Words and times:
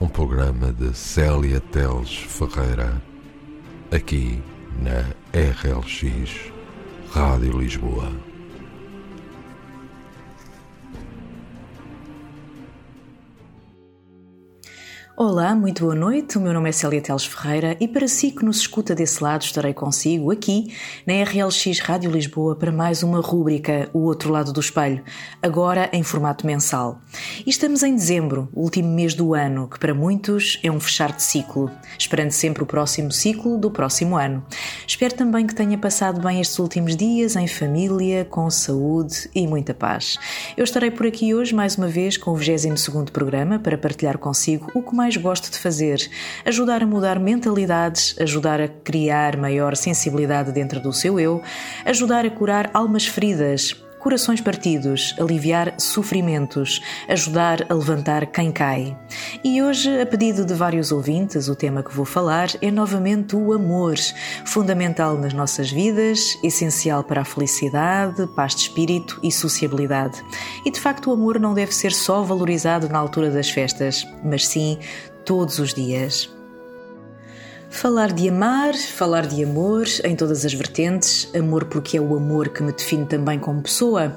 um 0.00 0.08
programa 0.08 0.72
de 0.72 0.94
Célia 0.94 1.60
Teles 1.60 2.14
Ferreira, 2.14 3.02
aqui 3.90 4.42
na 4.78 5.00
RLX 5.32 6.52
Rádio 7.10 7.58
Lisboa. 7.58 8.35
Olá, 15.18 15.54
muito 15.54 15.84
boa 15.84 15.94
noite. 15.94 16.36
O 16.36 16.40
meu 16.42 16.52
nome 16.52 16.68
é 16.68 16.72
Célia 16.72 17.00
Teles 17.00 17.24
Ferreira 17.24 17.74
e 17.80 17.88
para 17.88 18.06
si 18.06 18.30
que 18.30 18.44
nos 18.44 18.58
escuta 18.58 18.94
desse 18.94 19.24
lado, 19.24 19.40
estarei 19.40 19.72
consigo 19.72 20.30
aqui 20.30 20.74
na 21.06 21.14
RLX 21.24 21.80
Rádio 21.80 22.10
Lisboa 22.10 22.54
para 22.54 22.70
mais 22.70 23.02
uma 23.02 23.22
rúbrica 23.22 23.88
O 23.94 24.00
Outro 24.00 24.30
Lado 24.30 24.52
do 24.52 24.60
Espelho, 24.60 25.02
agora 25.40 25.88
em 25.90 26.02
formato 26.02 26.46
mensal. 26.46 27.00
E 27.46 27.48
estamos 27.48 27.82
em 27.82 27.94
dezembro, 27.94 28.50
o 28.52 28.60
último 28.60 28.90
mês 28.90 29.14
do 29.14 29.32
ano, 29.32 29.66
que 29.66 29.78
para 29.78 29.94
muitos 29.94 30.60
é 30.62 30.70
um 30.70 30.78
fechar 30.78 31.12
de 31.12 31.22
ciclo, 31.22 31.70
esperando 31.98 32.32
sempre 32.32 32.62
o 32.62 32.66
próximo 32.66 33.10
ciclo 33.10 33.56
do 33.56 33.70
próximo 33.70 34.18
ano. 34.18 34.44
Espero 34.86 35.14
também 35.14 35.46
que 35.46 35.54
tenha 35.54 35.78
passado 35.78 36.20
bem 36.20 36.42
estes 36.42 36.58
últimos 36.58 36.94
dias 36.94 37.36
em 37.36 37.48
família, 37.48 38.26
com 38.26 38.50
saúde 38.50 39.30
e 39.34 39.46
muita 39.46 39.72
paz. 39.72 40.18
Eu 40.58 40.64
estarei 40.64 40.90
por 40.90 41.06
aqui 41.06 41.34
hoje 41.34 41.54
mais 41.54 41.78
uma 41.78 41.88
vez 41.88 42.18
com 42.18 42.32
o 42.32 42.36
22º 42.36 43.10
programa 43.10 43.58
para 43.58 43.78
partilhar 43.78 44.18
consigo 44.18 44.70
o 44.74 44.82
que 44.82 44.94
mais 44.94 45.05
mais 45.06 45.16
gosto 45.16 45.52
de 45.52 45.58
fazer, 45.60 46.10
ajudar 46.44 46.82
a 46.82 46.86
mudar 46.86 47.20
mentalidades, 47.20 48.16
ajudar 48.18 48.60
a 48.60 48.66
criar 48.66 49.36
maior 49.36 49.76
sensibilidade 49.76 50.50
dentro 50.50 50.80
do 50.80 50.92
seu 50.92 51.20
eu, 51.20 51.40
ajudar 51.84 52.26
a 52.26 52.30
curar 52.30 52.72
almas 52.74 53.06
feridas, 53.06 53.72
corações 54.06 54.40
partidos, 54.40 55.16
aliviar 55.18 55.74
sofrimentos, 55.80 56.80
ajudar 57.08 57.66
a 57.68 57.74
levantar 57.74 58.26
quem 58.26 58.52
cai. 58.52 58.96
E 59.42 59.60
hoje, 59.60 60.00
a 60.00 60.06
pedido 60.06 60.44
de 60.44 60.54
vários 60.54 60.92
ouvintes, 60.92 61.48
o 61.48 61.56
tema 61.56 61.82
que 61.82 61.92
vou 61.92 62.04
falar 62.04 62.46
é 62.62 62.70
novamente 62.70 63.34
o 63.34 63.52
amor, 63.52 63.96
fundamental 64.44 65.18
nas 65.18 65.32
nossas 65.32 65.72
vidas, 65.72 66.38
essencial 66.44 67.02
para 67.02 67.22
a 67.22 67.24
felicidade, 67.24 68.28
paz 68.36 68.54
de 68.54 68.60
espírito 68.60 69.18
e 69.24 69.32
sociabilidade. 69.32 70.22
E 70.64 70.70
de 70.70 70.78
facto, 70.78 71.10
o 71.10 71.12
amor 71.12 71.40
não 71.40 71.52
deve 71.52 71.74
ser 71.74 71.90
só 71.90 72.22
valorizado 72.22 72.88
na 72.88 73.00
altura 73.00 73.28
das 73.28 73.50
festas, 73.50 74.06
mas 74.22 74.46
sim 74.46 74.78
todos 75.24 75.58
os 75.58 75.74
dias. 75.74 76.35
Falar 77.76 78.10
de 78.10 78.26
amar, 78.30 78.74
falar 78.74 79.26
de 79.26 79.44
amor 79.44 79.84
em 80.02 80.16
todas 80.16 80.46
as 80.46 80.54
vertentes, 80.54 81.28
amor 81.36 81.66
porque 81.66 81.98
é 81.98 82.00
o 82.00 82.16
amor 82.16 82.48
que 82.48 82.62
me 82.62 82.72
define 82.72 83.04
também 83.04 83.38
como 83.38 83.60
pessoa. 83.60 84.16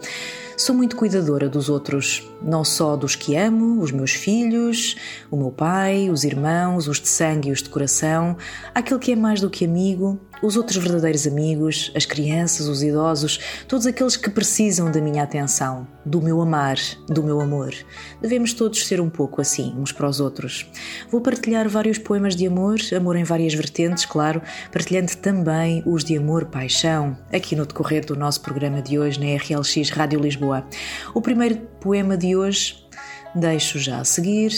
Sou 0.55 0.73
muito 0.73 0.95
cuidadora 0.95 1.49
dos 1.49 1.67
outros, 1.67 2.25
não 2.41 2.63
só 2.63 2.95
dos 2.95 3.15
que 3.15 3.35
amo, 3.35 3.81
os 3.81 3.91
meus 3.91 4.11
filhos, 4.11 4.95
o 5.29 5.37
meu 5.37 5.51
pai, 5.51 6.09
os 6.09 6.23
irmãos, 6.23 6.87
os 6.87 6.99
de 6.99 7.07
sangue 7.07 7.49
e 7.49 7.51
os 7.51 7.61
de 7.61 7.69
coração, 7.69 8.37
aquele 8.73 8.99
que 8.99 9.11
é 9.11 9.15
mais 9.15 9.41
do 9.41 9.49
que 9.49 9.65
amigo, 9.65 10.19
os 10.41 10.55
outros 10.55 10.77
verdadeiros 10.77 11.27
amigos, 11.27 11.91
as 11.95 12.05
crianças, 12.05 12.67
os 12.67 12.81
idosos, 12.81 13.39
todos 13.67 13.85
aqueles 13.85 14.15
que 14.15 14.29
precisam 14.29 14.89
da 14.89 15.01
minha 15.01 15.23
atenção, 15.23 15.85
do 16.05 16.21
meu 16.21 16.41
amar, 16.41 16.77
do 17.07 17.21
meu 17.21 17.41
amor. 17.41 17.73
Devemos 18.21 18.53
todos 18.53 18.85
ser 18.85 19.01
um 19.01 19.09
pouco 19.09 19.41
assim, 19.41 19.75
uns 19.77 19.91
para 19.91 20.07
os 20.07 20.19
outros. 20.19 20.65
Vou 21.11 21.19
partilhar 21.19 21.67
vários 21.67 21.97
poemas 21.97 22.35
de 22.35 22.47
amor, 22.47 22.77
amor 22.95 23.15
em 23.15 23.23
várias 23.23 23.53
vertentes, 23.53 24.05
claro, 24.05 24.41
partilhando 24.71 25.15
também 25.17 25.83
os 25.85 26.03
de 26.03 26.17
amor, 26.17 26.45
paixão, 26.45 27.17
aqui 27.33 27.55
no 27.55 27.65
decorrer 27.65 28.05
do 28.05 28.15
nosso 28.15 28.41
programa 28.41 28.81
de 28.81 28.97
hoje 28.97 29.19
na 29.19 29.37
RLX 29.37 29.89
Rádio 29.89 30.19
Lisboa. 30.21 30.65
O 31.13 31.21
primeiro 31.21 31.57
poema 31.79 32.17
de 32.17 32.35
hoje 32.35 32.85
deixo 33.33 33.79
já 33.79 33.99
a 33.99 34.05
seguir 34.05 34.51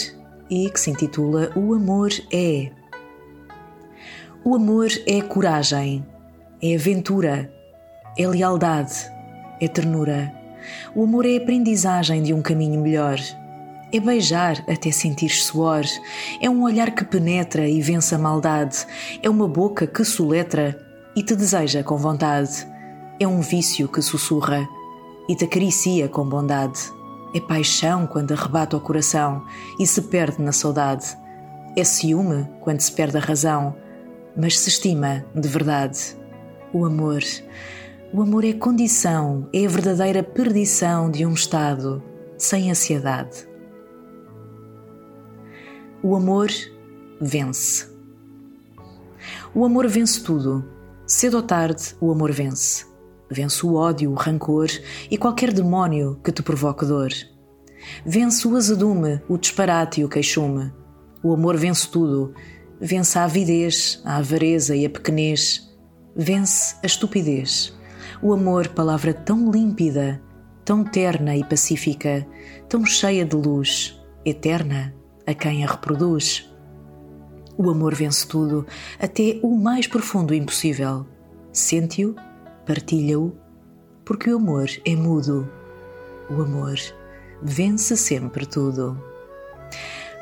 e 0.50 0.68
que 0.68 0.80
se 0.80 0.90
intitula 0.90 1.50
O 1.54 1.74
Amor 1.74 2.10
é. 2.32 2.70
O 4.44 4.56
amor 4.56 4.88
é 5.06 5.20
coragem, 5.20 6.04
é 6.60 6.74
aventura, 6.74 7.48
é 8.18 8.26
lealdade, 8.26 9.08
é 9.60 9.68
ternura. 9.68 10.34
O 10.96 11.04
amor 11.04 11.24
é 11.26 11.36
aprendizagem 11.36 12.24
de 12.24 12.34
um 12.34 12.42
caminho 12.42 12.80
melhor. 12.80 13.18
É 13.92 14.00
beijar 14.00 14.64
até 14.68 14.90
sentir 14.90 15.28
suor. 15.28 15.84
É 16.40 16.50
um 16.50 16.64
olhar 16.64 16.90
que 16.90 17.04
penetra 17.04 17.68
e 17.68 17.80
vence 17.80 18.14
a 18.16 18.18
maldade. 18.18 18.84
É 19.22 19.30
uma 19.30 19.46
boca 19.46 19.86
que 19.86 20.04
soletra 20.04 20.76
e 21.14 21.22
te 21.22 21.36
deseja 21.36 21.84
com 21.84 21.96
vontade. 21.96 22.66
É 23.20 23.28
um 23.28 23.40
vício 23.40 23.86
que 23.86 24.02
sussurra 24.02 24.68
e 25.28 25.36
te 25.36 25.44
acaricia 25.44 26.08
com 26.08 26.28
bondade. 26.28 26.80
É 27.34 27.40
paixão 27.40 28.06
quando 28.06 28.32
arrebata 28.32 28.76
o 28.76 28.80
coração 28.80 29.44
e 29.78 29.86
se 29.86 30.02
perde 30.02 30.42
na 30.42 30.52
saudade. 30.52 31.16
É 31.76 31.84
ciúme 31.84 32.46
quando 32.60 32.80
se 32.80 32.92
perde 32.92 33.16
a 33.16 33.20
razão 33.20 33.74
mas 34.36 34.58
se 34.58 34.68
estima 34.68 35.24
de 35.34 35.48
verdade 35.48 36.16
o 36.72 36.84
amor. 36.84 37.22
O 38.12 38.22
amor 38.22 38.44
é 38.44 38.52
condição, 38.52 39.48
é 39.52 39.64
a 39.64 39.68
verdadeira 39.68 40.22
perdição 40.22 41.10
de 41.10 41.24
um 41.24 41.32
estado 41.32 42.02
sem 42.36 42.70
ansiedade. 42.70 43.48
O 46.02 46.14
amor 46.16 46.50
vence. 47.20 47.90
O 49.54 49.64
amor 49.64 49.86
vence 49.88 50.22
tudo. 50.22 50.64
Cedo 51.06 51.38
ou 51.38 51.42
tarde, 51.42 51.94
o 52.00 52.10
amor 52.10 52.32
vence. 52.32 52.86
Vence 53.32 53.64
o 53.66 53.74
ódio, 53.74 54.10
o 54.10 54.14
rancor 54.14 54.68
e 55.10 55.16
qualquer 55.16 55.52
demónio 55.52 56.20
que 56.22 56.30
te 56.30 56.42
provoque 56.42 56.84
dor. 56.84 57.10
Vence 58.04 58.46
o 58.46 58.56
azedume, 58.56 59.20
o 59.28 59.38
disparate 59.38 60.00
e 60.00 60.04
o 60.04 60.08
queixume. 60.08 60.72
O 61.22 61.32
amor 61.32 61.56
vence 61.56 61.88
tudo 61.88 62.34
Vence 62.84 63.16
a 63.16 63.22
avidez, 63.22 64.02
a 64.04 64.16
avareza 64.16 64.74
e 64.74 64.84
a 64.84 64.90
pequenez. 64.90 65.72
Vence 66.16 66.74
a 66.82 66.86
estupidez. 66.86 67.72
O 68.20 68.32
amor, 68.32 68.66
palavra 68.70 69.14
tão 69.14 69.52
límpida, 69.52 70.20
tão 70.64 70.82
terna 70.82 71.36
e 71.36 71.44
pacífica, 71.44 72.26
tão 72.68 72.84
cheia 72.84 73.24
de 73.24 73.36
luz, 73.36 74.02
eterna, 74.24 74.92
a 75.24 75.32
quem 75.32 75.64
a 75.64 75.70
reproduz. 75.70 76.52
O 77.56 77.70
amor 77.70 77.94
vence 77.94 78.26
tudo, 78.26 78.66
até 78.98 79.38
o 79.44 79.56
mais 79.56 79.86
profundo 79.86 80.34
impossível. 80.34 81.06
Sente-o, 81.52 82.16
partilha-o, 82.66 83.32
porque 84.04 84.30
o 84.30 84.36
amor 84.36 84.68
é 84.84 84.94
mudo. 84.94 85.48
O 86.30 86.42
amor 86.42 86.76
vence 87.42 87.96
sempre 87.96 88.46
tudo. 88.46 88.98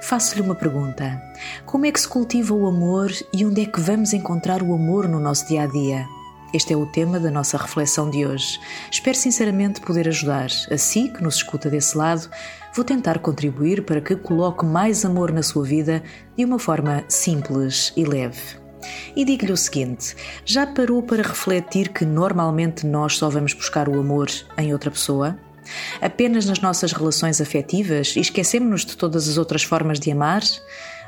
Faço-lhe 0.02 0.40
uma 0.40 0.54
pergunta: 0.54 1.20
Como 1.66 1.86
é 1.86 1.92
que 1.92 2.00
se 2.00 2.08
cultiva 2.08 2.54
o 2.54 2.66
amor 2.66 3.12
e 3.32 3.44
onde 3.44 3.62
é 3.62 3.66
que 3.66 3.80
vamos 3.80 4.12
encontrar 4.12 4.62
o 4.62 4.74
amor 4.74 5.08
no 5.08 5.20
nosso 5.20 5.46
dia 5.46 5.62
a 5.62 5.66
dia? 5.66 6.06
Este 6.52 6.72
é 6.72 6.76
o 6.76 6.84
tema 6.84 7.20
da 7.20 7.30
nossa 7.30 7.56
reflexão 7.56 8.10
de 8.10 8.26
hoje. 8.26 8.58
Espero 8.90 9.16
sinceramente 9.16 9.80
poder 9.80 10.08
ajudar. 10.08 10.48
A 10.70 10.76
si 10.76 11.08
que 11.08 11.22
nos 11.22 11.36
escuta 11.36 11.70
desse 11.70 11.96
lado, 11.96 12.28
vou 12.74 12.84
tentar 12.84 13.20
contribuir 13.20 13.84
para 13.84 14.00
que 14.00 14.16
coloque 14.16 14.64
mais 14.64 15.04
amor 15.04 15.30
na 15.30 15.44
sua 15.44 15.64
vida 15.64 16.02
de 16.36 16.44
uma 16.44 16.58
forma 16.58 17.04
simples 17.08 17.92
e 17.96 18.04
leve. 18.04 18.59
E 19.14 19.24
digo-lhe 19.24 19.52
o 19.52 19.56
seguinte: 19.56 20.14
já 20.44 20.66
parou 20.66 21.02
para 21.02 21.22
refletir 21.22 21.90
que 21.90 22.04
normalmente 22.04 22.86
nós 22.86 23.16
só 23.16 23.28
vamos 23.28 23.52
buscar 23.52 23.88
o 23.88 23.98
amor 23.98 24.28
em 24.58 24.72
outra 24.72 24.90
pessoa? 24.90 25.38
Apenas 26.00 26.46
nas 26.46 26.60
nossas 26.60 26.92
relações 26.92 27.40
afetivas 27.40 28.16
e 28.16 28.20
esquecemos-nos 28.20 28.84
de 28.84 28.96
todas 28.96 29.28
as 29.28 29.36
outras 29.36 29.62
formas 29.62 30.00
de 30.00 30.10
amar? 30.10 30.42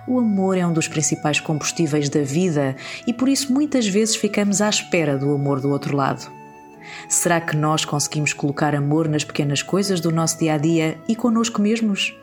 O 0.06 0.18
amor 0.18 0.58
é 0.58 0.66
um 0.66 0.72
dos 0.72 0.88
principais 0.88 1.38
combustíveis 1.40 2.08
da 2.08 2.22
vida 2.22 2.76
e 3.06 3.12
por 3.12 3.28
isso 3.28 3.52
muitas 3.52 3.86
vezes 3.86 4.16
ficamos 4.16 4.60
à 4.60 4.68
espera 4.68 5.16
do 5.16 5.32
amor 5.32 5.60
do 5.60 5.70
outro 5.70 5.96
lado. 5.96 6.41
Será 7.08 7.40
que 7.40 7.56
nós 7.56 7.84
conseguimos 7.84 8.32
colocar 8.32 8.74
amor 8.74 9.08
nas 9.08 9.24
pequenas 9.24 9.62
coisas 9.62 10.00
do 10.00 10.10
nosso 10.10 10.38
dia 10.38 10.54
a 10.54 10.58
dia 10.58 10.98
e 11.08 11.16
connosco 11.16 11.60
mesmos? 11.60 12.16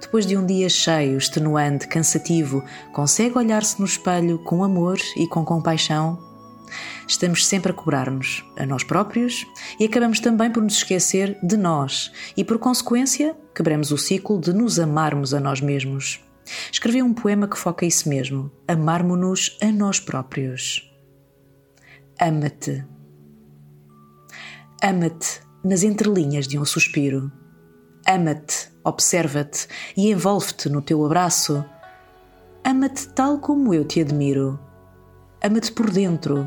Depois 0.00 0.26
de 0.26 0.36
um 0.36 0.44
dia 0.44 0.68
cheio, 0.68 1.16
extenuante, 1.16 1.88
cansativo, 1.88 2.62
consegue 2.92 3.38
olhar-se 3.38 3.80
no 3.80 3.86
espelho 3.86 4.38
com 4.38 4.62
amor 4.62 4.98
e 5.16 5.26
com 5.26 5.44
compaixão? 5.44 6.18
Estamos 7.06 7.46
sempre 7.46 7.70
a 7.70 7.74
cobrar-nos 7.74 8.44
a 8.56 8.64
nós 8.64 8.82
próprios 8.82 9.46
e 9.78 9.84
acabamos 9.84 10.20
também 10.20 10.50
por 10.50 10.62
nos 10.62 10.74
esquecer 10.74 11.38
de 11.42 11.56
nós 11.56 12.10
e, 12.36 12.42
por 12.42 12.58
consequência, 12.58 13.36
quebramos 13.54 13.90
o 13.90 13.98
ciclo 13.98 14.40
de 14.40 14.52
nos 14.52 14.78
amarmos 14.78 15.34
a 15.34 15.40
nós 15.40 15.60
mesmos. 15.60 16.20
Escrevi 16.70 17.02
um 17.02 17.14
poema 17.14 17.48
que 17.48 17.58
foca 17.58 17.86
isso 17.86 18.08
mesmo: 18.08 18.50
amarmo-nos 18.66 19.56
a 19.60 19.70
nós 19.70 20.00
próprios. 20.00 20.90
Ama-te. 22.20 22.93
Ama-te 24.86 25.40
nas 25.64 25.82
entrelinhas 25.82 26.46
de 26.46 26.58
um 26.58 26.64
suspiro. 26.66 27.32
Ama-te, 28.06 28.70
observa-te 28.84 29.66
e 29.96 30.10
envolve-te 30.10 30.68
no 30.68 30.82
teu 30.82 31.06
abraço. 31.06 31.64
Ama-te 32.62 33.08
tal 33.08 33.38
como 33.38 33.72
eu 33.72 33.86
te 33.86 34.02
admiro. 34.02 34.60
Ama-te 35.42 35.72
por 35.72 35.90
dentro, 35.90 36.46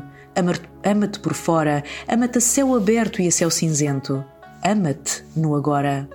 ama-te 0.84 1.18
por 1.18 1.34
fora, 1.34 1.82
ama-te 2.06 2.38
a 2.38 2.40
céu 2.40 2.76
aberto 2.76 3.20
e 3.20 3.26
a 3.26 3.32
céu 3.32 3.50
cinzento. 3.50 4.24
Ama-te 4.62 5.24
no 5.34 5.56
agora. 5.56 6.08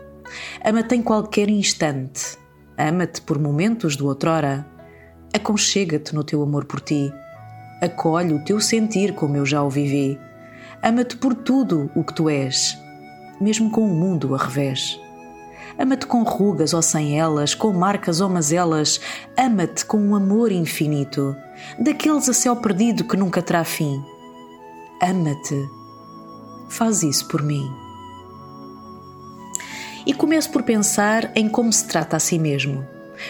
Ama-te 0.63 0.95
em 0.95 1.01
qualquer 1.01 1.49
instante. 1.49 2.37
Ama-te 2.77 3.21
por 3.23 3.37
momentos 3.37 3.97
do 3.97 4.07
outrora. 4.07 4.65
Aconchega-te 5.35 6.15
no 6.15 6.23
teu 6.23 6.41
amor 6.41 6.63
por 6.63 6.79
ti. 6.79 7.13
Acolhe 7.81 8.33
o 8.33 8.45
teu 8.45 8.61
sentir 8.61 9.13
como 9.13 9.35
eu 9.35 9.45
já 9.45 9.61
o 9.61 9.69
vivi. 9.69 10.17
Ama-te 10.83 11.15
por 11.15 11.33
tudo 11.33 11.89
o 11.95 12.03
que 12.03 12.13
tu 12.13 12.30
és, 12.30 12.77
mesmo 13.39 13.71
com 13.71 13.85
o 13.85 13.94
mundo 13.95 14.35
a 14.35 14.38
revés. 14.38 15.00
Ama-te 15.80 16.06
com 16.06 16.24
rugas 16.24 16.74
ou 16.74 16.81
sem 16.81 17.19
elas, 17.19 17.56
com 17.56 17.71
marcas 17.71 18.21
ou 18.21 18.30
mazelas. 18.30 19.00
Ama-te 19.38 19.85
com 19.85 19.97
um 19.97 20.15
amor 20.15 20.51
infinito, 20.51 21.35
daqueles 21.80 22.30
a 22.30 22.33
céu 22.33 22.56
perdido 22.57 23.06
que 23.06 23.18
nunca 23.18 23.41
terá 23.41 23.63
fim. 23.63 24.03
Ama-te. 25.01 25.68
Faz 26.69 27.01
isso 27.01 27.27
por 27.27 27.41
mim 27.41 27.83
e 30.06 30.13
comece 30.13 30.50
por 30.50 30.63
pensar 30.63 31.31
em 31.36 31.47
como 31.47 31.71
se 31.71 31.88
trata 31.88 32.18
a 32.18 32.19
si 32.19 32.38
mesmo, 32.38 32.86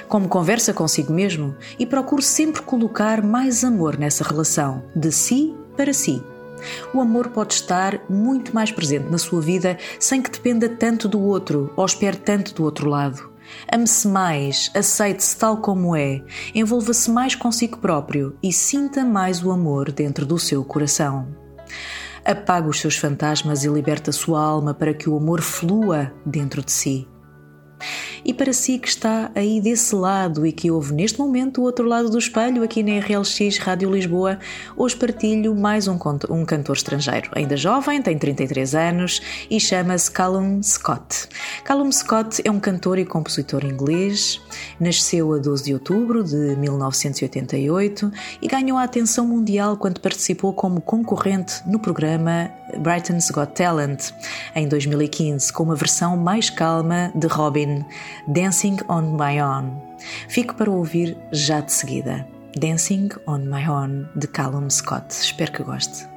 como 0.07 0.27
conversa 0.27 0.73
consigo 0.73 1.13
mesmo 1.13 1.55
e 1.77 1.85
procure 1.85 2.23
sempre 2.23 2.61
colocar 2.61 3.21
mais 3.21 3.63
amor 3.63 3.97
nessa 3.97 4.23
relação, 4.23 4.83
de 4.95 5.11
si 5.11 5.55
para 5.77 5.93
si. 5.93 6.21
O 6.93 7.01
amor 7.01 7.29
pode 7.29 7.53
estar 7.53 8.01
muito 8.09 8.53
mais 8.53 8.71
presente 8.71 9.09
na 9.09 9.17
sua 9.17 9.41
vida 9.41 9.77
sem 9.99 10.21
que 10.21 10.31
dependa 10.31 10.69
tanto 10.69 11.07
do 11.07 11.21
outro 11.21 11.71
ou 11.75 11.85
espere 11.85 12.17
tanto 12.17 12.53
do 12.53 12.63
outro 12.63 12.89
lado. 12.89 13.31
Ame-se 13.71 14.07
mais, 14.07 14.71
aceite-se 14.73 15.37
tal 15.37 15.57
como 15.57 15.95
é, 15.95 16.21
envolva-se 16.55 17.11
mais 17.11 17.35
consigo 17.35 17.77
próprio 17.77 18.35
e 18.41 18.51
sinta 18.51 19.03
mais 19.03 19.43
o 19.43 19.51
amor 19.51 19.91
dentro 19.91 20.25
do 20.25 20.39
seu 20.39 20.63
coração 20.63 21.27
apaga 22.25 22.69
os 22.69 22.79
seus 22.79 22.95
fantasmas 22.95 23.63
e 23.63 23.67
liberta 23.67 24.09
a 24.09 24.13
sua 24.13 24.41
alma 24.41 24.73
para 24.73 24.93
que 24.93 25.09
o 25.09 25.17
amor 25.17 25.41
flua 25.41 26.13
dentro 26.25 26.63
de 26.63 26.71
si. 26.71 27.07
E 28.25 28.33
para 28.33 28.53
si 28.53 28.79
que 28.79 28.87
está 28.87 29.29
aí 29.35 29.59
desse 29.59 29.93
lado 29.93 30.45
e 30.45 30.51
que 30.53 30.71
ouve 30.71 30.93
neste 30.93 31.19
momento 31.19 31.59
o 31.59 31.65
outro 31.65 31.85
lado 31.85 32.09
do 32.09 32.17
espelho, 32.17 32.63
aqui 32.63 32.81
na 32.81 32.99
RLX 32.99 33.57
Rádio 33.57 33.91
Lisboa, 33.91 34.39
hoje 34.77 34.95
partilho 34.95 35.53
mais 35.53 35.89
um, 35.89 35.99
um 36.29 36.45
cantor 36.45 36.77
estrangeiro. 36.77 37.29
Ainda 37.33 37.57
jovem, 37.57 38.01
tem 38.01 38.17
33 38.17 38.75
anos 38.75 39.21
e 39.49 39.59
chama-se 39.59 40.09
Callum 40.09 40.63
Scott. 40.63 41.27
Callum 41.65 41.91
Scott 41.91 42.41
é 42.45 42.49
um 42.49 42.61
cantor 42.61 42.97
e 42.97 43.03
compositor 43.03 43.65
inglês, 43.65 44.39
nasceu 44.79 45.33
a 45.33 45.37
12 45.37 45.65
de 45.65 45.73
outubro 45.73 46.23
de 46.23 46.55
1988 46.55 48.09
e 48.41 48.47
ganhou 48.47 48.77
a 48.77 48.83
atenção 48.83 49.27
mundial 49.27 49.75
quando 49.75 49.99
participou 49.99 50.53
como 50.53 50.79
concorrente 50.79 51.55
no 51.67 51.77
programa 51.77 52.49
Brighton's 52.79 53.29
Got 53.31 53.53
Talent 53.53 54.11
em 54.55 54.67
2015, 54.67 55.51
com 55.51 55.63
uma 55.63 55.75
versão 55.75 56.17
mais 56.17 56.49
calma 56.49 57.11
de 57.15 57.27
Robin. 57.27 57.85
Dancing 58.27 58.77
on 58.89 59.17
My 59.17 59.41
Own. 59.41 59.97
Fico 60.27 60.55
para 60.55 60.69
ouvir 60.69 61.17
já 61.31 61.59
de 61.61 61.71
seguida. 61.71 62.27
Dancing 62.55 63.09
on 63.27 63.39
My 63.39 63.67
Own 63.67 64.07
de 64.15 64.27
Callum 64.27 64.69
Scott. 64.69 65.07
Espero 65.09 65.51
que 65.51 65.63
goste. 65.63 66.12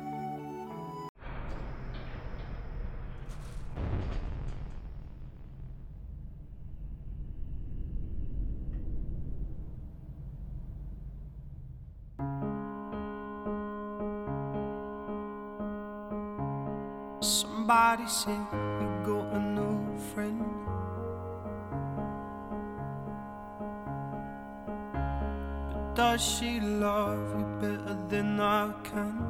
Somebody 17.26 18.06
said 18.06 18.38
you 18.52 18.88
got 19.05 19.34
a 19.34 19.40
new 19.40 19.99
friend. 20.14 20.44
But 25.73 25.94
does 25.96 26.23
she 26.23 26.61
love 26.61 27.19
you 27.37 27.44
better 27.61 27.99
than 28.08 28.38
I 28.38 28.73
can? 28.84 29.26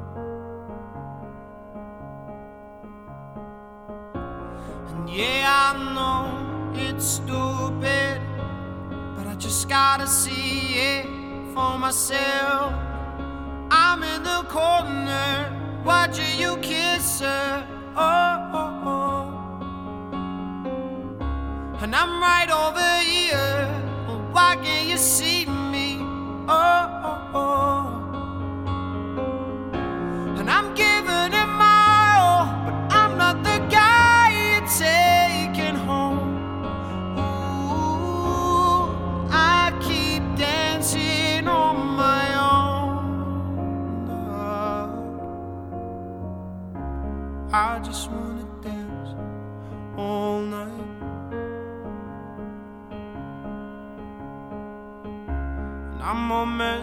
And 4.89 5.09
yeah, 5.09 5.47
I 5.49 5.73
know 5.95 6.73
it's 6.79 7.03
stupid, 7.03 8.21
but 9.15 9.25
I 9.25 9.35
just 9.39 9.67
gotta 9.67 10.05
see 10.05 10.75
it 10.75 11.05
for 11.55 11.79
myself. 11.79 12.73
I'm 13.71 14.03
in 14.03 14.21
the 14.21 14.43
corner 14.49 15.81
watching 15.83 16.39
you 16.39 16.57
kiss 16.57 17.21
her. 17.21 17.76
Oh, 17.99 18.49
oh, 18.53 18.81
oh. 18.85 19.33
And 21.81 21.95
I'm 21.95 22.21
right 22.21 22.49
over 22.49 22.99
here. 23.01 23.67
Why 24.31 24.55
can't 24.61 24.87
you 24.87 24.97
see 24.97 25.45
me? 25.47 25.97
oh, 26.47 26.47
oh, 26.49 26.86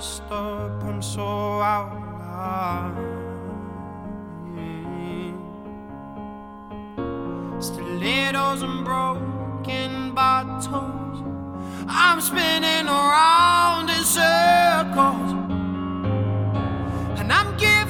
messed 0.04 0.30
up, 0.30 0.82
I'm 0.84 1.00
so 1.00 1.23
out 1.23 1.96
of 1.96 2.02
line. 2.20 3.14
Stilettos 7.58 8.62
and 8.62 8.84
broken 8.84 10.12
bottles. 10.14 11.23
I'm 11.88 12.20
spinning 12.20 12.87
around 12.87 13.88
in 13.88 14.04
circles. 14.04 15.30
And 17.18 17.32
I'm 17.32 17.56
giving 17.56 17.83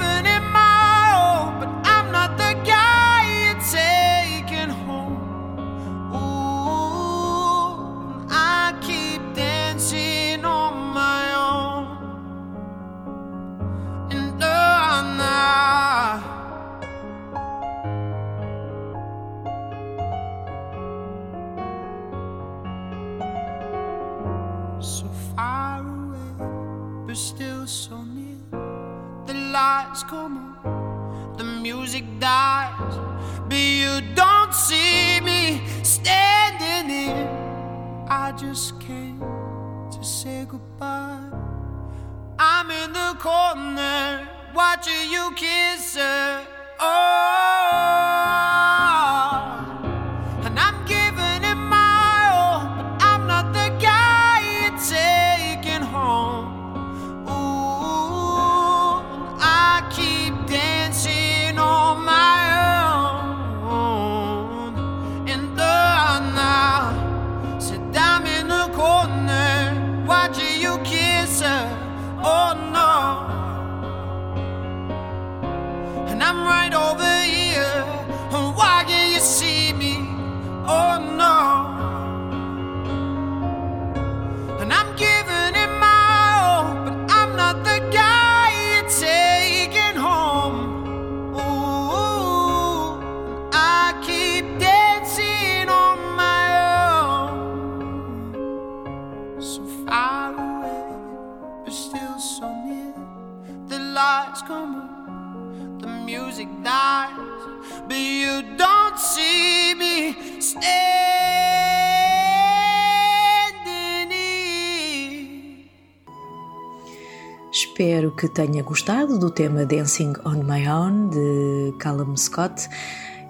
que 118.25 118.29
tenha 118.31 118.63
gostado 118.63 119.19
do 119.19 119.29
tema 119.29 119.67
Dancing 119.67 120.15
on 120.25 120.45
My 120.45 120.67
Own 120.67 121.11
de 121.11 121.77
Callum 121.79 122.17
Scott 122.17 122.71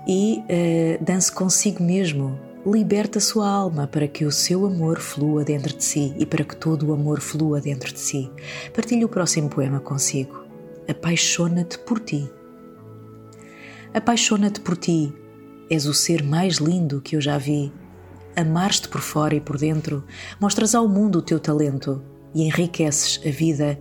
e 0.07 0.41
uh, 0.45 1.05
dance 1.05 1.33
consigo 1.33 1.83
mesmo 1.83 2.39
liberta 2.65 3.19
sua 3.19 3.49
alma 3.49 3.89
para 3.89 4.07
que 4.07 4.25
o 4.25 4.31
seu 4.31 4.65
amor 4.65 5.01
flua 5.01 5.43
dentro 5.43 5.77
de 5.77 5.83
si 5.83 6.15
e 6.17 6.25
para 6.25 6.45
que 6.45 6.55
todo 6.55 6.87
o 6.87 6.93
amor 6.93 7.21
flua 7.21 7.61
dentro 7.61 7.93
de 7.93 7.99
si. 7.99 8.31
Partilhe 8.73 9.05
o 9.05 9.09
próximo 9.09 9.49
poema 9.49 9.81
consigo. 9.81 10.45
Apaixona-te 10.89 11.77
por 11.81 11.99
ti. 11.99 12.31
Apaixona-te 13.93 14.61
por 14.61 14.77
ti. 14.77 15.13
És 15.69 15.87
o 15.87 15.93
ser 15.93 16.23
mais 16.23 16.59
lindo 16.59 17.01
que 17.01 17.17
eu 17.17 17.21
já 17.21 17.37
vi. 17.37 17.73
Amares-te 18.37 18.89
por 18.89 19.01
fora 19.01 19.35
e 19.35 19.41
por 19.41 19.59
dentro, 19.59 20.05
mostras 20.41 20.73
ao 20.73 20.87
mundo 20.87 21.19
o 21.19 21.23
teu 21.23 21.41
talento 21.41 22.01
e 22.33 22.45
enriqueces 22.45 23.21
a 23.27 23.31
vida 23.31 23.77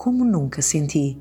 como 0.00 0.24
nunca 0.24 0.62
senti. 0.62 1.20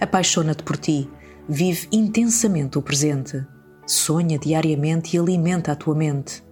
Apaixona-te 0.00 0.64
por 0.64 0.76
ti, 0.76 1.08
vive 1.48 1.86
intensamente 1.92 2.76
o 2.76 2.82
presente 2.82 3.46
Sonha 3.86 4.36
diariamente 4.36 5.14
e 5.14 5.20
alimenta 5.20 5.70
a 5.70 5.76
tua 5.76 5.94
mente. 5.94 6.42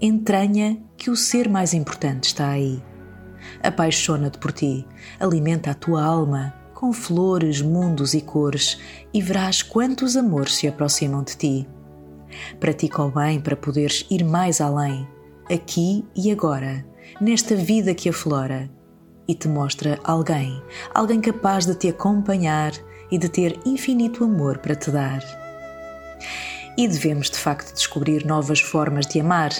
Entranha 0.00 0.82
que 0.96 1.08
o 1.08 1.14
ser 1.14 1.48
mais 1.48 1.72
importante 1.72 2.24
está 2.24 2.48
aí. 2.48 2.82
Apaixona-te 3.62 4.38
por 4.38 4.50
ti, 4.50 4.84
alimenta 5.20 5.70
a 5.70 5.74
tua 5.74 6.02
alma 6.02 6.52
com 6.74 6.92
flores, 6.92 7.62
mundos 7.62 8.12
e 8.12 8.20
cores 8.20 8.80
e 9.14 9.22
verás 9.22 9.62
quantos 9.62 10.16
amores 10.16 10.56
se 10.56 10.66
aproximam 10.66 11.22
de 11.22 11.36
ti. 11.36 11.68
Pratica 12.58 13.04
o 13.04 13.10
bem 13.12 13.40
para 13.40 13.54
poderes 13.54 14.04
ir 14.10 14.24
mais 14.24 14.60
além, 14.60 15.06
aqui 15.48 16.04
e 16.16 16.32
agora, 16.32 16.84
nesta 17.20 17.54
vida 17.54 17.94
que 17.94 18.08
aflora, 18.08 18.68
e 19.26 19.34
te 19.34 19.48
mostra 19.48 19.98
alguém, 20.04 20.62
alguém 20.94 21.20
capaz 21.20 21.66
de 21.66 21.74
te 21.74 21.88
acompanhar 21.88 22.72
e 23.10 23.18
de 23.18 23.28
ter 23.28 23.58
infinito 23.64 24.24
amor 24.24 24.58
para 24.58 24.74
te 24.74 24.90
dar. 24.90 25.22
E 26.76 26.88
devemos 26.88 27.28
de 27.28 27.36
facto 27.36 27.74
descobrir 27.74 28.24
novas 28.24 28.58
formas 28.58 29.06
de 29.06 29.20
amar, 29.20 29.50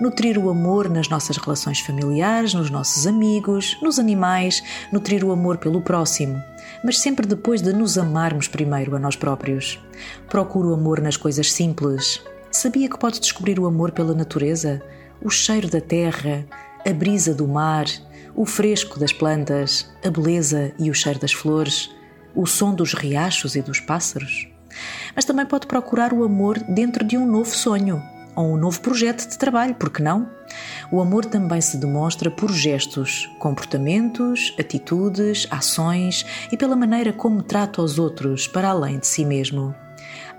nutrir 0.00 0.38
o 0.38 0.48
amor 0.48 0.88
nas 0.88 1.10
nossas 1.10 1.36
relações 1.36 1.80
familiares, 1.80 2.54
nos 2.54 2.70
nossos 2.70 3.06
amigos, 3.06 3.76
nos 3.82 3.98
animais, 3.98 4.62
nutrir 4.90 5.22
o 5.24 5.30
amor 5.30 5.58
pelo 5.58 5.82
próximo, 5.82 6.42
mas 6.82 6.98
sempre 6.98 7.26
depois 7.26 7.60
de 7.60 7.70
nos 7.72 7.98
amarmos 7.98 8.48
primeiro 8.48 8.96
a 8.96 8.98
nós 8.98 9.14
próprios. 9.14 9.78
Procure 10.30 10.68
o 10.68 10.72
amor 10.72 11.02
nas 11.02 11.18
coisas 11.18 11.52
simples. 11.52 12.22
Sabia 12.50 12.88
que 12.88 12.98
pode 12.98 13.20
descobrir 13.20 13.60
o 13.60 13.66
amor 13.66 13.90
pela 13.90 14.14
natureza, 14.14 14.80
o 15.20 15.28
cheiro 15.28 15.68
da 15.68 15.82
terra, 15.82 16.46
a 16.86 16.92
brisa 16.94 17.34
do 17.34 17.46
mar, 17.46 17.86
o 18.34 18.44
fresco 18.44 18.98
das 18.98 19.12
plantas, 19.12 19.90
a 20.04 20.10
beleza 20.10 20.72
e 20.78 20.90
o 20.90 20.94
cheiro 20.94 21.18
das 21.18 21.32
flores, 21.32 21.90
o 22.34 22.46
som 22.46 22.74
dos 22.74 22.92
riachos 22.94 23.54
e 23.54 23.62
dos 23.62 23.80
pássaros? 23.80 24.48
Mas 25.14 25.24
também 25.24 25.46
pode 25.46 25.66
procurar 25.66 26.12
o 26.12 26.24
amor 26.24 26.58
dentro 26.58 27.04
de 27.04 27.16
um 27.16 27.26
novo 27.26 27.50
sonho 27.50 28.02
ou 28.36 28.54
um 28.54 28.56
novo 28.56 28.80
projeto 28.80 29.28
de 29.28 29.38
trabalho, 29.38 29.76
porque 29.76 30.02
não? 30.02 30.28
O 30.90 31.00
amor 31.00 31.24
também 31.24 31.60
se 31.60 31.76
demonstra 31.76 32.30
por 32.30 32.50
gestos, 32.50 33.30
comportamentos, 33.38 34.52
atitudes, 34.58 35.46
ações 35.50 36.26
e 36.50 36.56
pela 36.56 36.74
maneira 36.74 37.12
como 37.12 37.42
trata 37.42 37.80
os 37.80 37.98
outros 37.98 38.48
para 38.48 38.70
além 38.70 38.98
de 38.98 39.06
si 39.06 39.24
mesmo. 39.24 39.74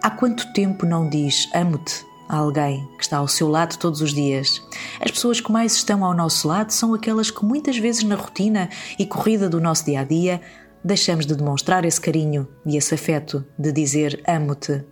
Há 0.03 0.09
quanto 0.09 0.51
tempo 0.51 0.85
não 0.85 1.09
diz 1.09 1.49
amo-te 1.53 2.05
a 2.27 2.37
alguém 2.37 2.87
que 2.97 3.03
está 3.03 3.17
ao 3.17 3.27
seu 3.27 3.47
lado 3.47 3.77
todos 3.77 4.01
os 4.01 4.13
dias? 4.13 4.61
As 4.99 5.11
pessoas 5.11 5.39
que 5.39 5.51
mais 5.51 5.75
estão 5.75 6.03
ao 6.03 6.13
nosso 6.13 6.47
lado 6.47 6.71
são 6.71 6.93
aquelas 6.93 7.31
que 7.31 7.45
muitas 7.45 7.77
vezes 7.77 8.03
na 8.03 8.15
rotina 8.15 8.69
e 8.97 9.05
corrida 9.05 9.49
do 9.49 9.61
nosso 9.61 9.85
dia 9.85 10.01
a 10.01 10.03
dia 10.03 10.41
deixamos 10.83 11.25
de 11.25 11.35
demonstrar 11.35 11.83
esse 11.83 11.99
carinho 11.99 12.47
e 12.65 12.77
esse 12.77 12.93
afeto 12.93 13.43
de 13.57 13.71
dizer 13.71 14.21
amo-te. 14.27 14.83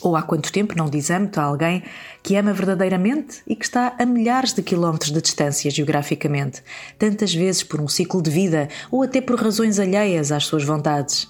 Ou 0.00 0.16
há 0.16 0.22
quanto 0.22 0.52
tempo 0.52 0.76
não 0.76 0.88
diz 0.88 1.10
amo-te 1.10 1.38
a 1.38 1.44
alguém 1.44 1.82
que 2.22 2.36
ama 2.36 2.52
verdadeiramente 2.52 3.42
e 3.46 3.54
que 3.54 3.64
está 3.64 3.94
a 3.98 4.06
milhares 4.06 4.52
de 4.52 4.62
quilómetros 4.62 5.12
de 5.12 5.20
distância 5.20 5.70
geograficamente, 5.70 6.62
tantas 6.98 7.34
vezes 7.34 7.62
por 7.62 7.80
um 7.80 7.88
ciclo 7.88 8.22
de 8.22 8.30
vida 8.30 8.68
ou 8.90 9.02
até 9.02 9.20
por 9.20 9.40
razões 9.40 9.78
alheias 9.78 10.32
às 10.32 10.46
suas 10.46 10.64
vontades. 10.64 11.28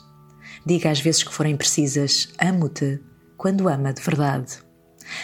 Diga 0.64 0.90
às 0.90 1.00
vezes 1.00 1.22
que 1.22 1.34
forem 1.34 1.56
precisas, 1.56 2.28
amo-te, 2.38 3.00
quando 3.36 3.68
ama 3.68 3.92
de 3.92 4.00
verdade. 4.00 4.61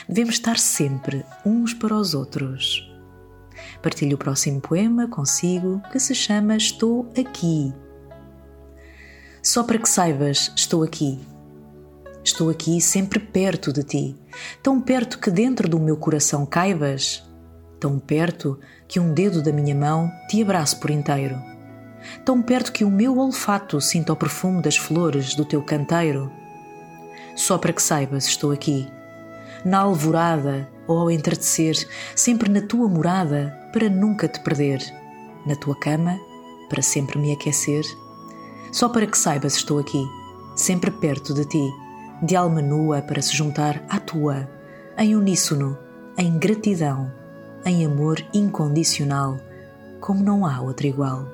Devemos 0.09 0.35
estar 0.35 0.59
sempre 0.59 1.25
uns 1.45 1.75
para 1.75 1.95
os 1.95 2.15
outros. 2.15 2.91
Partilhe 3.83 4.15
o 4.15 4.19
próximo 4.19 4.61
poema 4.61 5.09
consigo 5.09 5.83
que 5.91 5.99
se 5.99 6.15
chama 6.15 6.57
Estou 6.57 7.11
Aqui 7.19 7.73
só 9.43 9.63
para 9.63 9.79
que 9.79 9.89
saibas, 9.89 10.53
estou 10.55 10.83
aqui. 10.83 11.19
Estou 12.23 12.51
aqui 12.51 12.81
sempre 12.81 13.19
perto 13.19 13.73
de 13.73 13.83
ti, 13.83 14.17
tão 14.63 14.79
perto 14.79 15.19
que 15.19 15.31
dentro 15.31 15.67
do 15.69 15.81
meu 15.81 15.97
coração 15.97 16.45
caibas, 16.45 17.25
tão 17.81 17.99
perto 17.99 18.59
que 18.87 19.01
um 19.01 19.15
dedo 19.15 19.43
da 19.43 19.51
minha 19.51 19.75
mão 19.75 20.13
te 20.29 20.43
abrace 20.43 20.77
por 20.77 20.91
inteiro, 20.91 21.41
tão 22.27 22.43
perto 22.43 22.73
que 22.73 22.85
o 22.85 22.91
meu 22.91 23.17
olfato 23.17 23.81
sinta 23.81 24.13
o 24.13 24.17
perfume 24.17 24.61
das 24.61 24.77
flores 24.77 25.35
do 25.35 25.47
teu 25.47 25.63
canteiro. 25.63 26.31
Só 27.35 27.57
para 27.57 27.73
que 27.73 27.81
saibas, 27.81 28.27
estou 28.27 28.51
aqui, 28.51 28.87
na 29.65 29.79
alvorada 29.79 30.69
ou 30.87 30.99
ao 30.99 31.11
entardecer, 31.11 31.77
sempre 32.15 32.51
na 32.51 32.61
tua 32.61 32.89
morada, 32.89 33.57
para 33.73 33.89
nunca 33.89 34.27
te 34.29 34.41
perder, 34.41 34.81
na 35.47 35.55
tua 35.55 35.77
cama, 35.79 36.19
para 36.69 36.83
sempre 36.83 37.19
me 37.19 37.33
aquecer 37.33 37.85
só 38.73 38.89
para 38.89 39.07
que 39.07 39.17
saibas 39.17 39.55
estou 39.55 39.79
aqui, 39.79 40.07
sempre 40.55 40.91
perto 40.91 41.33
de 41.33 41.45
ti, 41.45 41.75
de 42.23 42.37
alma 42.37 42.61
nua 42.61 43.01
para 43.01 43.23
se 43.23 43.35
juntar 43.35 43.83
à 43.89 43.99
tua, 43.99 44.49
em 44.97 45.17
uníssono, 45.17 45.79
em 46.17 46.39
gratidão, 46.39 47.11
em 47.65 47.87
amor 47.87 48.23
incondicional, 48.33 49.39
como 50.01 50.23
não 50.23 50.45
há 50.45 50.61
outro 50.61 50.87
igual. 50.87 51.27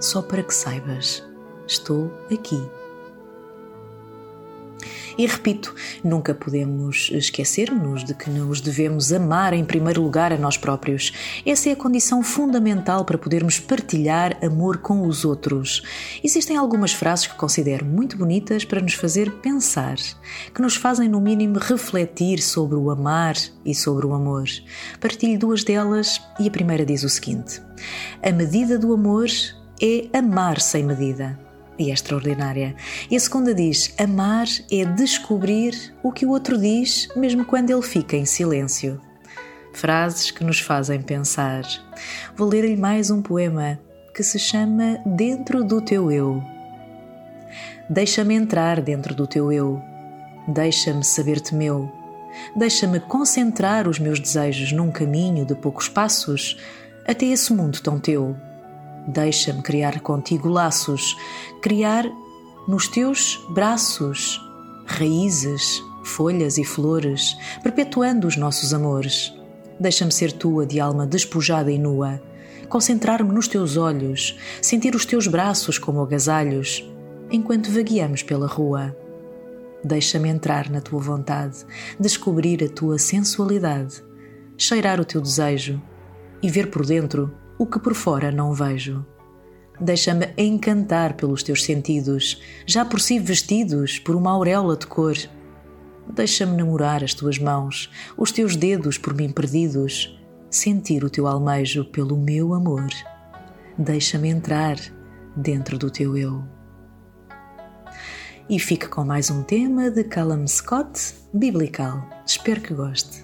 Só 0.00 0.20
para 0.20 0.42
que 0.42 0.54
saibas, 0.54 1.22
estou 1.66 2.10
aqui. 2.32 2.60
E 5.16 5.26
repito, 5.26 5.74
nunca 6.02 6.34
podemos 6.34 7.10
esquecer-nos 7.12 8.04
de 8.04 8.14
que 8.14 8.28
nos 8.30 8.60
devemos 8.60 9.12
amar 9.12 9.52
em 9.52 9.64
primeiro 9.64 10.02
lugar 10.02 10.32
a 10.32 10.38
nós 10.38 10.56
próprios. 10.56 11.12
Essa 11.46 11.68
é 11.68 11.72
a 11.72 11.76
condição 11.76 12.22
fundamental 12.22 13.04
para 13.04 13.18
podermos 13.18 13.60
partilhar 13.60 14.36
amor 14.44 14.78
com 14.78 15.06
os 15.06 15.24
outros. 15.24 15.82
Existem 16.22 16.56
algumas 16.56 16.92
frases 16.92 17.26
que 17.26 17.36
considero 17.36 17.84
muito 17.84 18.16
bonitas 18.16 18.64
para 18.64 18.80
nos 18.80 18.94
fazer 18.94 19.30
pensar, 19.30 19.96
que 20.52 20.62
nos 20.62 20.76
fazem, 20.76 21.08
no 21.08 21.20
mínimo, 21.20 21.58
refletir 21.58 22.40
sobre 22.40 22.76
o 22.76 22.90
amar 22.90 23.36
e 23.64 23.74
sobre 23.74 24.06
o 24.06 24.14
amor. 24.14 24.44
Partilho 25.00 25.38
duas 25.38 25.62
delas 25.62 26.20
e 26.40 26.48
a 26.48 26.50
primeira 26.50 26.84
diz 26.84 27.04
o 27.04 27.08
seguinte: 27.08 27.60
A 28.22 28.32
medida 28.32 28.78
do 28.78 28.92
amor 28.92 29.28
é 29.80 30.08
amar 30.16 30.60
sem 30.60 30.82
medida 30.84 31.43
e 31.78 31.90
é 31.90 31.94
extraordinária. 31.94 32.74
E 33.10 33.16
a 33.16 33.20
segunda 33.20 33.54
diz: 33.54 33.94
amar 33.98 34.46
é 34.70 34.84
descobrir 34.84 35.74
o 36.02 36.12
que 36.12 36.26
o 36.26 36.30
outro 36.30 36.58
diz, 36.58 37.08
mesmo 37.16 37.44
quando 37.44 37.70
ele 37.70 37.82
fica 37.82 38.16
em 38.16 38.24
silêncio. 38.24 39.00
Frases 39.72 40.30
que 40.30 40.44
nos 40.44 40.60
fazem 40.60 41.02
pensar. 41.02 41.64
Vou 42.36 42.48
ler-lhe 42.48 42.76
mais 42.76 43.10
um 43.10 43.20
poema 43.20 43.78
que 44.14 44.22
se 44.22 44.38
chama 44.38 44.98
Dentro 45.04 45.64
do 45.64 45.80
Teu 45.80 46.10
Eu. 46.10 46.42
Deixa-me 47.88 48.34
entrar 48.34 48.80
dentro 48.80 49.14
do 49.14 49.26
teu 49.26 49.52
eu. 49.52 49.82
Deixa-me 50.48 51.04
saber-te 51.04 51.54
meu. 51.54 51.92
Deixa-me 52.56 52.98
concentrar 52.98 53.86
os 53.86 53.98
meus 53.98 54.18
desejos 54.18 54.72
num 54.72 54.90
caminho 54.90 55.44
de 55.44 55.54
poucos 55.54 55.88
passos 55.88 56.56
até 57.06 57.26
esse 57.26 57.52
mundo 57.52 57.80
tão 57.82 58.00
teu 58.00 58.34
Deixa-me 59.06 59.62
criar 59.62 60.00
contigo 60.00 60.48
laços, 60.48 61.16
criar 61.60 62.04
nos 62.66 62.88
teus 62.88 63.44
braços 63.50 64.40
raízes, 64.86 65.82
folhas 66.02 66.58
e 66.58 66.64
flores, 66.64 67.36
perpetuando 67.62 68.26
os 68.26 68.36
nossos 68.36 68.72
amores. 68.72 69.32
Deixa-me 69.78 70.12
ser 70.12 70.32
tua 70.32 70.64
de 70.64 70.80
alma 70.80 71.06
despojada 71.06 71.70
e 71.70 71.78
nua, 71.78 72.22
concentrar-me 72.68 73.32
nos 73.32 73.48
teus 73.48 73.76
olhos, 73.76 74.38
sentir 74.62 74.94
os 74.94 75.04
teus 75.04 75.26
braços 75.26 75.78
como 75.78 76.00
agasalhos, 76.00 76.84
enquanto 77.30 77.70
vagueamos 77.70 78.22
pela 78.22 78.46
rua. 78.46 78.96
Deixa-me 79.82 80.28
entrar 80.28 80.70
na 80.70 80.80
tua 80.80 81.00
vontade, 81.00 81.58
descobrir 82.00 82.64
a 82.64 82.68
tua 82.68 82.98
sensualidade, 82.98 84.02
cheirar 84.56 85.00
o 85.00 85.04
teu 85.04 85.20
desejo 85.20 85.82
e 86.42 86.48
ver 86.48 86.70
por 86.70 86.86
dentro 86.86 87.30
o 87.58 87.66
que 87.66 87.78
por 87.78 87.94
fora 87.94 88.30
não 88.30 88.52
vejo. 88.52 89.04
Deixa-me 89.80 90.32
encantar 90.38 91.14
pelos 91.14 91.42
teus 91.42 91.64
sentidos, 91.64 92.40
já 92.66 92.84
por 92.84 93.00
si 93.00 93.18
vestidos 93.18 93.98
por 93.98 94.14
uma 94.14 94.30
auréola 94.30 94.76
de 94.76 94.86
cor. 94.86 95.16
Deixa-me 96.12 96.56
namorar 96.56 97.02
as 97.02 97.14
tuas 97.14 97.38
mãos, 97.38 97.90
os 98.16 98.30
teus 98.30 98.54
dedos 98.54 98.98
por 98.98 99.14
mim 99.14 99.30
perdidos, 99.30 100.18
sentir 100.50 101.02
o 101.02 101.10
teu 101.10 101.26
almejo 101.26 101.84
pelo 101.86 102.16
meu 102.16 102.54
amor. 102.54 102.88
Deixa-me 103.76 104.28
entrar 104.28 104.76
dentro 105.36 105.76
do 105.76 105.90
teu 105.90 106.16
eu. 106.16 106.44
E 108.48 108.60
fica 108.60 108.88
com 108.88 109.04
mais 109.04 109.30
um 109.30 109.42
tema 109.42 109.90
de 109.90 110.04
Callum 110.04 110.46
Scott, 110.46 111.14
biblical. 111.32 112.06
Espero 112.26 112.60
que 112.60 112.74
goste. 112.74 113.23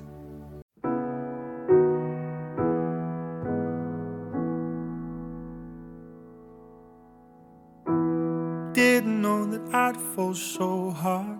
Know 9.92 9.98
that 9.98 10.14
fall 10.14 10.34
so 10.34 10.90
hard. 10.90 11.38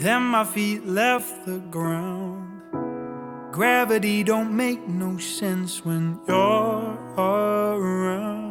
Then 0.00 0.22
my 0.22 0.44
feet 0.44 0.86
left 0.86 1.46
the 1.46 1.58
ground. 1.70 2.62
Gravity 3.52 4.22
don't 4.22 4.56
make 4.56 4.86
no 4.86 5.18
sense 5.18 5.84
when 5.84 6.20
you're 6.28 6.98
around. 7.16 8.48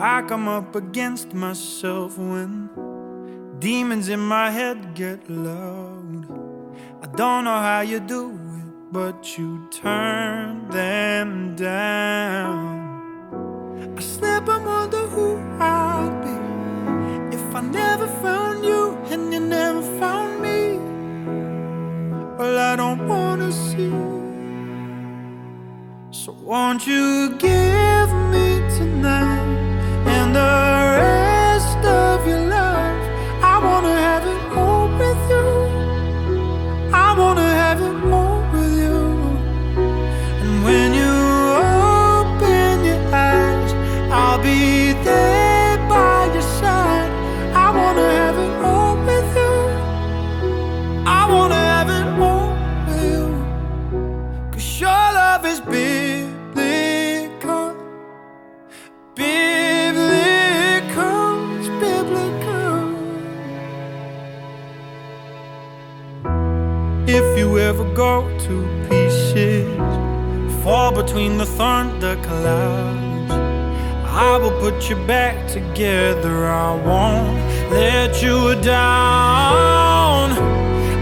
I 0.00 0.22
come 0.22 0.48
up 0.48 0.74
against 0.76 1.34
myself 1.34 2.18
when 2.18 2.70
demons 3.58 4.08
in 4.08 4.20
my 4.20 4.50
head 4.50 4.94
get 4.94 5.28
loud. 5.28 6.26
I 7.02 7.06
don't 7.16 7.44
know 7.44 7.58
how 7.58 7.80
you 7.80 8.00
do 8.00 8.30
it, 8.30 8.92
but 8.92 9.38
you 9.38 9.68
turn 9.70 10.68
them 10.68 11.56
down. 11.56 12.82
I 13.96 14.00
sleep 14.00 14.48
and 14.48 14.64
wonder 14.66 15.06
who 15.08 15.38
I'd 15.58 16.20
be 16.22 16.32
I 16.32 16.41
never 17.70 18.06
found 18.22 18.64
you 18.64 18.96
and 19.10 19.32
you 19.32 19.40
never 19.40 19.82
found 19.98 20.40
me. 20.42 20.78
Well, 22.38 22.58
I 22.58 22.76
don't 22.76 23.06
wanna 23.06 23.52
see. 23.52 23.92
So 26.10 26.32
won't 26.32 26.86
you 26.86 27.30
give 27.38 28.10
me 28.32 28.46
tonight 28.76 29.46
and 30.06 30.36
the 30.36 30.71
fall 70.72 70.90
between 70.90 71.36
the 71.36 71.44
thunder 71.44 72.16
clouds, 72.22 73.30
I 74.24 74.38
will 74.40 74.56
put 74.64 74.88
you 74.88 74.96
back 75.04 75.46
together. 75.46 76.46
I 76.46 76.70
won't 76.88 77.36
let 77.70 78.22
you 78.22 78.38
down. 78.62 80.30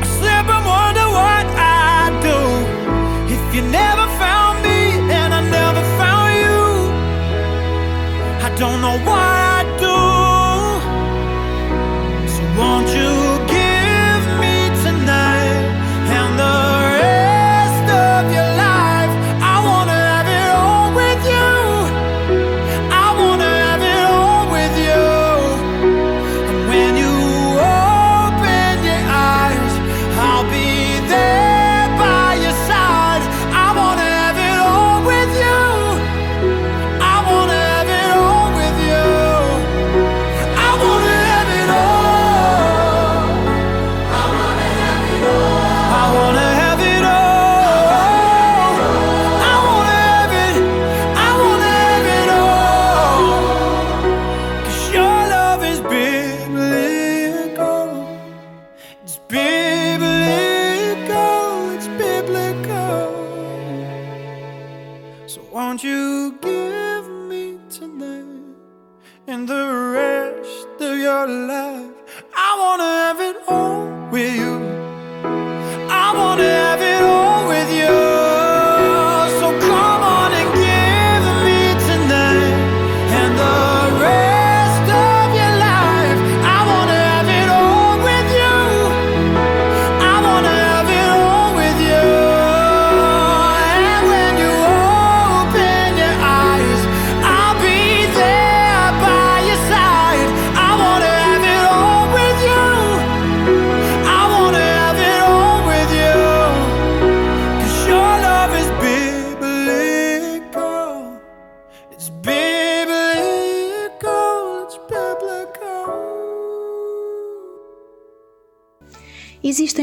I 0.03 0.07
slip 0.19 0.47
and 0.57 0.65
wonder 0.77 1.07
what 1.19 1.47
I'd 1.79 2.15
do 2.31 2.39
if 3.37 3.43
you 3.55 3.63
never 3.81 4.07
found 4.23 4.55
me 4.67 4.81
and 5.21 5.31
I 5.39 5.43
never 5.59 5.83
found 6.01 6.31
you. 6.43 6.61
I 8.47 8.49
don't 8.59 8.81
know 8.85 8.99
what 9.09 9.40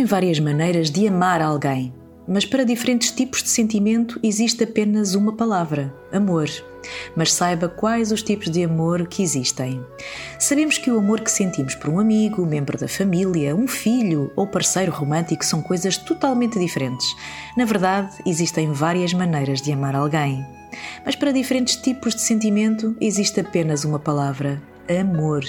várias 0.08 0.39
maneiras 0.39 0.89
de 0.89 1.08
amar 1.08 1.41
alguém, 1.41 1.93
mas 2.28 2.46
para 2.46 2.65
diferentes 2.65 3.12
tipos 3.12 3.41
de 3.41 3.50
sentimento 3.50 4.20
existe 4.24 4.63
apenas 4.63 5.15
uma 5.15 5.34
palavra: 5.34 5.93
amor. 6.12 6.50
Mas 7.15 7.34
saiba 7.34 7.67
quais 7.67 8.12
os 8.12 8.24
tipos 8.24 8.50
de 8.50 8.63
amor 8.63 9.08
que 9.08 9.22
existem. 9.22 9.84
Sabemos 10.39 10.78
que 10.78 10.89
o 10.89 10.98
amor 10.98 11.20
que 11.20 11.32
sentimos 11.32 11.76
por 11.76 11.89
um 11.89 12.00
amigo, 12.00 12.46
membro 12.46 12.78
da 12.78 12.88
família, 12.88 13.56
um 13.56 13.67
filho 13.67 14.32
ou 14.36 14.48
parceiro 14.48 14.91
romântico 14.91 15.43
são 15.43 15.62
coisas 15.62 15.98
totalmente 15.98 16.58
diferentes. 16.58 17.06
Na 17.58 17.65
verdade, 17.65 18.15
existem 18.26 18.72
várias 18.72 19.13
maneiras 19.13 19.62
de 19.62 19.72
amar 19.72 19.96
alguém. 19.96 20.46
Mas 21.06 21.15
para 21.15 21.32
diferentes 21.32 21.76
tipos 21.76 22.15
de 22.15 22.22
sentimento 22.22 22.96
existe 23.02 23.39
apenas 23.39 23.84
uma 23.84 24.00
palavra: 24.00 24.62
amor. 24.89 25.43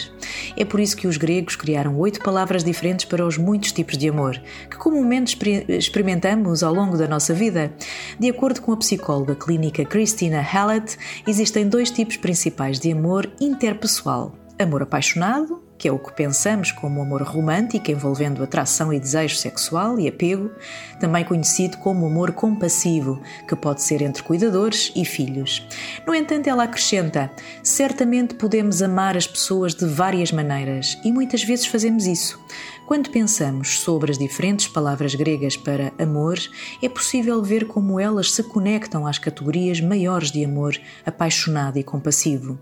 É 0.57 0.65
por 0.65 0.81
isso 0.81 0.97
que 0.97 1.07
os 1.07 1.17
gregos 1.17 1.57
criaram 1.57 1.97
oito 1.99 2.21
palavras 2.23 2.65
diferentes 2.65 3.05
para 3.05 3.27
os 3.27 3.39
muitos 3.39 3.73
tipos 3.73 3.97
de 3.97 4.09
amor, 4.09 4.41
que 4.71 4.77
comumente 4.77 5.35
exper- 5.35 5.65
experimentamos 5.69 6.63
ao 6.63 6.75
longo 6.75 6.97
da 6.97 7.07
nossa 7.09 7.33
vida. 7.35 7.73
De 8.19 8.29
acordo 8.29 8.61
com 8.63 8.73
a 8.73 8.77
psicóloga 8.77 9.35
clínica 9.35 9.85
Christina 9.85 10.41
Hallett, 10.41 10.97
existem 11.27 11.69
dois 11.69 11.91
tipos 11.91 12.17
principais 12.17 12.79
de 12.79 12.93
amor 12.93 13.31
interpessoal: 13.41 14.35
amor 14.59 14.83
apaixonado 14.83 15.68
que 15.79 15.87
é 15.87 15.93
o 15.93 15.99
que 15.99 16.13
pensamos 16.13 16.73
como 16.73 17.01
amor 17.01 17.23
romântico 17.23 17.91
envolvendo 17.91 18.43
atração 18.43 18.93
e 18.93 18.99
desejo 18.99 19.37
sexual 19.37 19.99
e 19.99 20.09
apego, 20.09 20.51
também 20.99 21.25
conhecido 21.25 21.79
como 21.79 22.07
amor 22.07 22.33
compassivo, 22.33 23.23
que 23.47 23.55
pode 23.55 23.83
ser 23.83 24.03
entre 24.03 24.23
cuidadores 24.23 24.93
e 24.97 25.05
filhos. 25.05 25.67
No 26.05 26.15
entanto, 26.15 26.49
ela 26.49 26.65
acrescenta: 26.65 27.31
certamente 27.63 28.35
podemos 28.35 28.83
amar 28.83 29.17
as 29.17 29.27
pessoas 29.27 29.75
de 29.75 29.87
várias 29.87 30.33
maneiras 30.33 30.99
e 31.05 31.13
muitas 31.13 31.45
vezes 31.45 31.67
fazemos 31.67 32.07
isso. 32.07 32.39
Quando 32.87 33.11
pensamos 33.11 33.81
sobre 33.81 34.11
as 34.11 34.19
diferentes 34.19 34.67
palavras 34.67 35.15
gregas 35.15 35.57
para 35.57 35.93
amor, 35.99 36.39
é 36.83 36.89
possível 36.89 37.43
ver 37.43 37.67
como 37.67 38.01
elas 38.01 38.33
se 38.33 38.43
conectam 38.43 39.07
às 39.07 39.19
categorias 39.19 39.81
maiores 39.81 40.33
de 40.33 40.43
amor, 40.45 40.75
apaixonado 41.05 41.79
e 41.79 41.85
compassivo. 41.85 42.59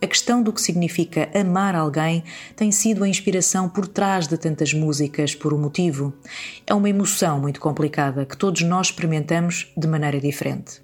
A 0.00 0.06
questão 0.06 0.40
do 0.40 0.52
que 0.52 0.62
significa 0.62 1.28
amar 1.34 1.74
alguém 1.74 2.22
tem 2.54 2.70
sido 2.70 3.02
a 3.02 3.08
inspiração 3.08 3.68
por 3.68 3.88
trás 3.88 4.28
de 4.28 4.38
tantas 4.38 4.72
músicas 4.72 5.34
por 5.34 5.52
um 5.52 5.58
motivo. 5.58 6.14
É 6.64 6.72
uma 6.72 6.88
emoção 6.88 7.40
muito 7.40 7.58
complicada 7.58 8.24
que 8.24 8.36
todos 8.36 8.62
nós 8.62 8.88
experimentamos 8.88 9.72
de 9.76 9.88
maneira 9.88 10.20
diferente. 10.20 10.80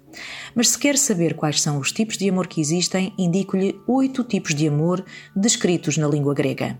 Mas 0.53 0.69
se 0.69 0.79
quer 0.79 0.97
saber 0.97 1.33
quais 1.35 1.61
são 1.61 1.77
os 1.77 1.93
tipos 1.93 2.17
de 2.17 2.29
amor 2.29 2.47
que 2.47 2.59
existem, 2.59 3.13
indico-lhe 3.17 3.79
oito 3.87 4.21
tipos 4.23 4.53
de 4.53 4.67
amor 4.67 5.03
descritos 5.33 5.97
na 5.97 6.07
língua 6.07 6.33
grega. 6.33 6.77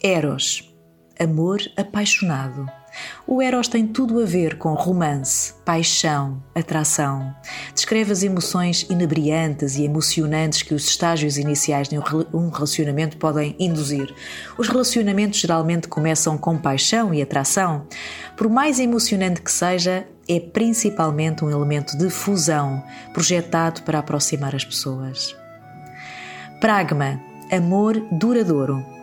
Eros, 0.00 0.72
amor 1.18 1.60
apaixonado. 1.76 2.83
O 3.26 3.40
Eros 3.40 3.68
tem 3.68 3.86
tudo 3.86 4.20
a 4.20 4.24
ver 4.24 4.58
com 4.58 4.74
romance, 4.74 5.54
paixão, 5.64 6.42
atração. 6.54 7.34
Descreve 7.74 8.12
as 8.12 8.22
emoções 8.22 8.86
inebriantes 8.88 9.76
e 9.76 9.84
emocionantes 9.84 10.62
que 10.62 10.74
os 10.74 10.84
estágios 10.86 11.36
iniciais 11.36 11.88
de 11.88 11.98
um 12.32 12.48
relacionamento 12.50 13.16
podem 13.16 13.56
induzir. 13.58 14.14
Os 14.58 14.68
relacionamentos 14.68 15.40
geralmente 15.40 15.88
começam 15.88 16.36
com 16.36 16.58
paixão 16.58 17.12
e 17.14 17.22
atração. 17.22 17.86
Por 18.36 18.48
mais 18.48 18.78
emocionante 18.78 19.40
que 19.40 19.50
seja, 19.50 20.06
é 20.28 20.40
principalmente 20.40 21.44
um 21.44 21.50
elemento 21.50 21.96
de 21.96 22.08
fusão, 22.10 22.82
projetado 23.12 23.82
para 23.82 23.98
aproximar 23.98 24.54
as 24.54 24.64
pessoas. 24.64 25.36
Pragma, 26.60 27.20
amor 27.50 28.00
duradouro. 28.10 28.93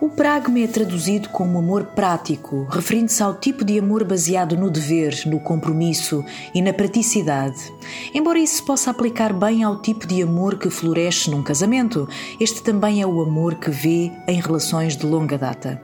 O 0.00 0.08
pragma 0.08 0.60
é 0.60 0.66
traduzido 0.66 1.28
como 1.28 1.58
amor 1.58 1.84
prático, 1.94 2.66
referindo-se 2.70 3.22
ao 3.22 3.34
tipo 3.34 3.62
de 3.62 3.78
amor 3.78 4.02
baseado 4.02 4.56
no 4.56 4.70
dever, 4.70 5.14
no 5.26 5.38
compromisso 5.38 6.24
e 6.54 6.62
na 6.62 6.72
praticidade. 6.72 7.70
Embora 8.14 8.38
isso 8.38 8.56
se 8.56 8.62
possa 8.62 8.90
aplicar 8.90 9.34
bem 9.34 9.62
ao 9.62 9.82
tipo 9.82 10.06
de 10.06 10.22
amor 10.22 10.56
que 10.56 10.70
floresce 10.70 11.28
num 11.28 11.42
casamento, 11.42 12.08
este 12.40 12.62
também 12.62 13.02
é 13.02 13.06
o 13.06 13.20
amor 13.20 13.56
que 13.56 13.70
vê 13.70 14.10
em 14.26 14.40
relações 14.40 14.96
de 14.96 15.04
longa 15.04 15.36
data. 15.36 15.82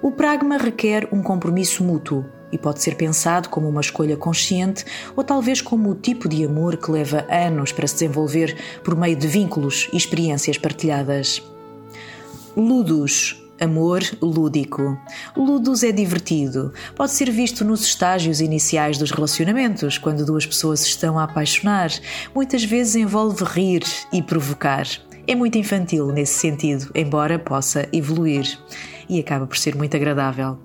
O 0.00 0.12
pragma 0.12 0.58
requer 0.58 1.08
um 1.10 1.20
compromisso 1.20 1.82
mútuo 1.82 2.24
e 2.52 2.56
pode 2.56 2.80
ser 2.80 2.94
pensado 2.94 3.48
como 3.48 3.68
uma 3.68 3.80
escolha 3.80 4.16
consciente 4.16 4.84
ou 5.16 5.24
talvez 5.24 5.60
como 5.60 5.90
o 5.90 5.96
tipo 5.96 6.28
de 6.28 6.44
amor 6.44 6.76
que 6.76 6.92
leva 6.92 7.26
anos 7.28 7.72
para 7.72 7.88
se 7.88 7.94
desenvolver 7.94 8.56
por 8.84 8.94
meio 8.94 9.16
de 9.16 9.26
vínculos 9.26 9.88
e 9.92 9.96
experiências 9.96 10.56
partilhadas. 10.56 11.42
Ludus 12.56 13.44
Amor 13.60 14.02
lúdico. 14.20 14.98
Ludus 15.36 15.82
é 15.82 15.90
divertido. 15.90 16.72
Pode 16.94 17.12
ser 17.12 17.30
visto 17.30 17.64
nos 17.64 17.82
estágios 17.82 18.40
iniciais 18.40 18.98
dos 18.98 19.10
relacionamentos, 19.10 19.96
quando 19.96 20.26
duas 20.26 20.44
pessoas 20.44 20.84
estão 20.84 21.18
a 21.18 21.24
apaixonar. 21.24 21.90
Muitas 22.34 22.64
vezes 22.64 22.96
envolve 22.96 23.44
rir 23.44 23.82
e 24.12 24.22
provocar. 24.22 24.86
É 25.26 25.34
muito 25.34 25.58
infantil 25.58 26.12
nesse 26.12 26.38
sentido, 26.38 26.90
embora 26.94 27.38
possa 27.38 27.88
evoluir. 27.92 28.58
E 29.08 29.18
acaba 29.18 29.46
por 29.46 29.56
ser 29.56 29.74
muito 29.74 29.96
agradável. 29.96 30.58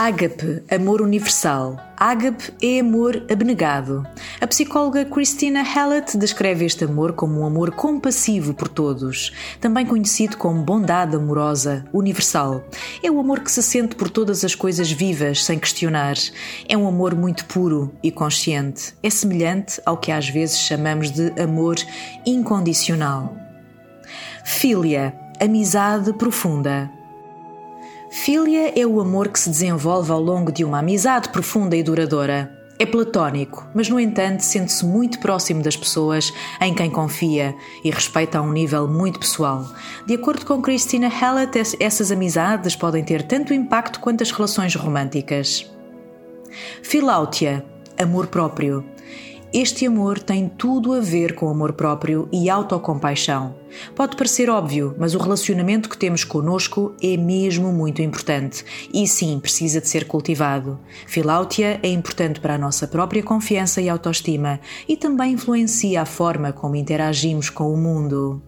Ágape, 0.00 0.62
amor 0.70 1.02
universal. 1.02 1.76
Ágape 1.96 2.54
é 2.62 2.78
amor 2.78 3.26
abnegado. 3.28 4.06
A 4.40 4.46
psicóloga 4.46 5.04
Christina 5.04 5.60
Hallett 5.62 6.16
descreve 6.16 6.64
este 6.64 6.84
amor 6.84 7.14
como 7.14 7.40
um 7.40 7.44
amor 7.44 7.72
compassivo 7.72 8.54
por 8.54 8.68
todos, 8.68 9.32
também 9.60 9.84
conhecido 9.84 10.36
como 10.36 10.62
bondade 10.62 11.16
amorosa, 11.16 11.84
universal. 11.92 12.64
É 13.02 13.10
o 13.10 13.18
amor 13.18 13.40
que 13.40 13.50
se 13.50 13.60
sente 13.60 13.96
por 13.96 14.08
todas 14.08 14.44
as 14.44 14.54
coisas 14.54 14.88
vivas, 14.88 15.44
sem 15.44 15.58
questionar. 15.58 16.14
É 16.68 16.76
um 16.76 16.86
amor 16.86 17.16
muito 17.16 17.44
puro 17.46 17.92
e 18.00 18.12
consciente. 18.12 18.94
É 19.02 19.10
semelhante 19.10 19.82
ao 19.84 19.96
que 19.96 20.12
às 20.12 20.28
vezes 20.28 20.58
chamamos 20.58 21.10
de 21.10 21.32
amor 21.42 21.74
incondicional. 22.24 23.36
Filia, 24.44 25.12
amizade 25.40 26.12
profunda. 26.12 26.88
Filia 28.10 28.72
é 28.78 28.86
o 28.86 29.00
amor 29.00 29.28
que 29.28 29.38
se 29.38 29.50
desenvolve 29.50 30.10
ao 30.10 30.20
longo 30.20 30.50
de 30.50 30.64
uma 30.64 30.78
amizade 30.78 31.28
profunda 31.28 31.76
e 31.76 31.82
duradoura. 31.82 32.50
É 32.78 32.86
platónico, 32.86 33.68
mas 33.74 33.88
no 33.88 34.00
entanto 34.00 34.40
sente-se 34.40 34.86
muito 34.86 35.18
próximo 35.18 35.62
das 35.62 35.76
pessoas 35.76 36.32
em 36.60 36.72
quem 36.72 36.88
confia 36.88 37.54
e 37.84 37.90
respeita 37.90 38.38
a 38.38 38.42
um 38.42 38.52
nível 38.52 38.88
muito 38.88 39.18
pessoal. 39.18 39.66
De 40.06 40.14
acordo 40.14 40.46
com 40.46 40.62
Christina 40.62 41.08
Hallett, 41.08 41.76
essas 41.80 42.10
amizades 42.10 42.76
podem 42.76 43.04
ter 43.04 43.22
tanto 43.24 43.52
impacto 43.52 44.00
quanto 44.00 44.22
as 44.22 44.30
relações 44.30 44.74
românticas. 44.74 45.70
Filáutia, 46.82 47.64
amor 47.98 48.28
próprio. 48.28 48.84
Este 49.52 49.86
amor 49.86 50.18
tem 50.20 50.48
tudo 50.48 50.94
a 50.94 51.00
ver 51.00 51.34
com 51.34 51.48
amor 51.48 51.72
próprio 51.72 52.28
e 52.32 52.48
autocompaixão. 52.48 53.57
Pode 53.94 54.16
parecer 54.16 54.50
óbvio, 54.50 54.94
mas 54.98 55.14
o 55.14 55.18
relacionamento 55.18 55.88
que 55.88 55.98
temos 55.98 56.24
conosco 56.24 56.94
é 57.02 57.16
mesmo 57.16 57.72
muito 57.72 58.02
importante 58.02 58.64
e 58.92 59.06
sim 59.06 59.38
precisa 59.40 59.80
de 59.80 59.88
ser 59.88 60.06
cultivado. 60.06 60.78
Filáutia 61.06 61.80
é 61.82 61.88
importante 61.88 62.40
para 62.40 62.54
a 62.54 62.58
nossa 62.58 62.86
própria 62.86 63.22
confiança 63.22 63.80
e 63.80 63.88
autoestima 63.88 64.60
e 64.88 64.96
também 64.96 65.32
influencia 65.32 66.02
a 66.02 66.06
forma 66.06 66.52
como 66.52 66.76
interagimos 66.76 67.50
com 67.50 67.72
o 67.72 67.76
mundo. 67.76 68.42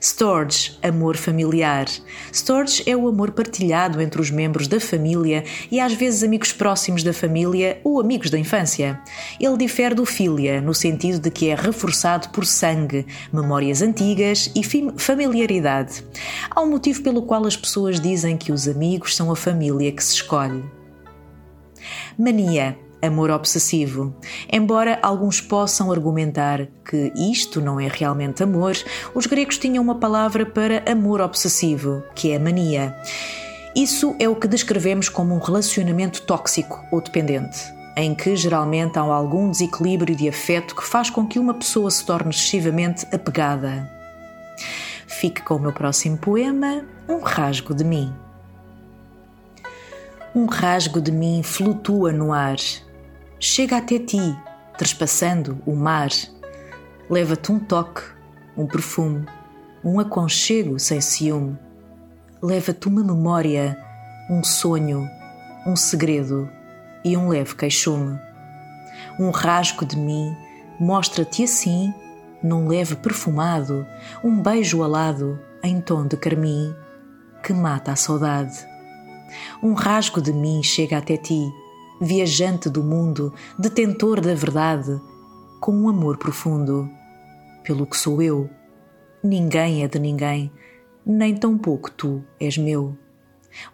Storge, 0.00 0.78
amor 0.82 1.16
familiar. 1.16 1.86
Storge 2.32 2.82
é 2.86 2.96
o 2.96 3.08
amor 3.08 3.32
partilhado 3.32 4.00
entre 4.00 4.20
os 4.20 4.30
membros 4.30 4.68
da 4.68 4.78
família 4.78 5.44
e 5.70 5.80
às 5.80 5.92
vezes 5.92 6.22
amigos 6.22 6.52
próximos 6.52 7.02
da 7.02 7.12
família 7.12 7.80
ou 7.82 8.00
amigos 8.00 8.30
da 8.30 8.38
infância. 8.38 9.00
Ele 9.40 9.56
difere 9.56 9.94
do 9.94 10.06
filia 10.06 10.60
no 10.60 10.72
sentido 10.72 11.18
de 11.18 11.30
que 11.30 11.48
é 11.48 11.54
reforçado 11.54 12.28
por 12.28 12.46
sangue, 12.46 13.06
memórias 13.32 13.82
antigas 13.82 14.50
e 14.54 14.62
familiaridade. 14.96 16.04
Há 16.50 16.60
um 16.60 16.70
motivo 16.70 17.02
pelo 17.02 17.22
qual 17.22 17.44
as 17.44 17.56
pessoas 17.56 18.00
dizem 18.00 18.36
que 18.36 18.52
os 18.52 18.68
amigos 18.68 19.16
são 19.16 19.30
a 19.32 19.36
família 19.36 19.90
que 19.90 20.02
se 20.02 20.14
escolhe. 20.14 20.64
Mania 22.16 22.76
amor 23.02 23.30
obsessivo. 23.30 24.14
Embora 24.52 24.98
alguns 25.02 25.40
possam 25.40 25.90
argumentar 25.90 26.66
que 26.88 27.12
isto 27.16 27.60
não 27.60 27.78
é 27.78 27.88
realmente 27.88 28.42
amor, 28.42 28.76
os 29.14 29.26
gregos 29.26 29.58
tinham 29.58 29.82
uma 29.82 29.96
palavra 29.96 30.44
para 30.44 30.84
amor 30.90 31.20
obsessivo, 31.20 32.02
que 32.14 32.32
é 32.32 32.38
mania. 32.38 32.96
Isso 33.74 34.16
é 34.18 34.28
o 34.28 34.36
que 34.36 34.48
descrevemos 34.48 35.08
como 35.08 35.34
um 35.34 35.38
relacionamento 35.38 36.22
tóxico 36.22 36.84
ou 36.90 37.00
dependente, 37.00 37.58
em 37.96 38.14
que 38.14 38.34
geralmente 38.34 38.98
há 38.98 39.02
algum 39.02 39.50
desequilíbrio 39.50 40.16
de 40.16 40.28
afeto 40.28 40.74
que 40.74 40.84
faz 40.84 41.10
com 41.10 41.26
que 41.26 41.38
uma 41.38 41.54
pessoa 41.54 41.90
se 41.90 42.04
torne 42.04 42.30
excessivamente 42.30 43.06
apegada. 43.12 43.88
Fique 45.06 45.42
com 45.42 45.56
o 45.56 45.60
meu 45.60 45.72
próximo 45.72 46.16
poema, 46.16 46.84
Um 47.08 47.20
Rasgo 47.20 47.74
de 47.74 47.84
Mim. 47.84 48.12
Um 50.34 50.46
rasgo 50.46 51.00
de 51.00 51.10
mim 51.10 51.42
flutua 51.42 52.12
no 52.12 52.32
ar, 52.32 52.58
chega 53.40 53.76
até 53.76 53.98
ti, 53.98 54.36
trespassando 54.76 55.62
o 55.64 55.74
mar. 55.74 56.08
Leva-te 57.08 57.52
um 57.52 57.58
toque, 57.58 58.02
um 58.56 58.66
perfume, 58.66 59.26
um 59.84 60.00
aconchego 60.00 60.78
sem 60.78 61.00
ciúme. 61.00 61.56
Leva-te 62.42 62.88
uma 62.88 63.02
memória, 63.02 63.78
um 64.28 64.42
sonho, 64.42 65.08
um 65.66 65.76
segredo 65.76 66.50
e 67.04 67.16
um 67.16 67.28
leve 67.28 67.54
queixume. 67.54 68.18
Um 69.18 69.30
rasgo 69.30 69.84
de 69.84 69.96
mim 69.96 70.36
mostra-te 70.78 71.44
assim, 71.44 71.94
num 72.42 72.68
leve 72.68 72.96
perfumado, 72.96 73.86
um 74.22 74.40
beijo 74.40 74.82
alado 74.82 75.40
em 75.62 75.80
tom 75.80 76.06
de 76.06 76.16
carmim 76.16 76.74
que 77.42 77.52
mata 77.52 77.92
a 77.92 77.96
saudade. 77.96 78.66
Um 79.62 79.74
rasgo 79.74 80.20
de 80.20 80.32
mim 80.32 80.62
chega 80.62 80.98
até 80.98 81.16
ti 81.16 81.48
viajante 82.00 82.68
do 82.68 82.82
mundo, 82.82 83.32
detentor 83.58 84.20
da 84.20 84.34
verdade, 84.34 85.00
com 85.60 85.72
um 85.72 85.88
amor 85.88 86.16
profundo. 86.16 86.88
Pelo 87.64 87.86
que 87.86 87.96
sou 87.96 88.22
eu, 88.22 88.48
ninguém 89.22 89.82
é 89.82 89.88
de 89.88 89.98
ninguém, 89.98 90.50
nem 91.04 91.34
tampouco 91.34 91.90
tu 91.90 92.24
és 92.40 92.56
meu. 92.56 92.96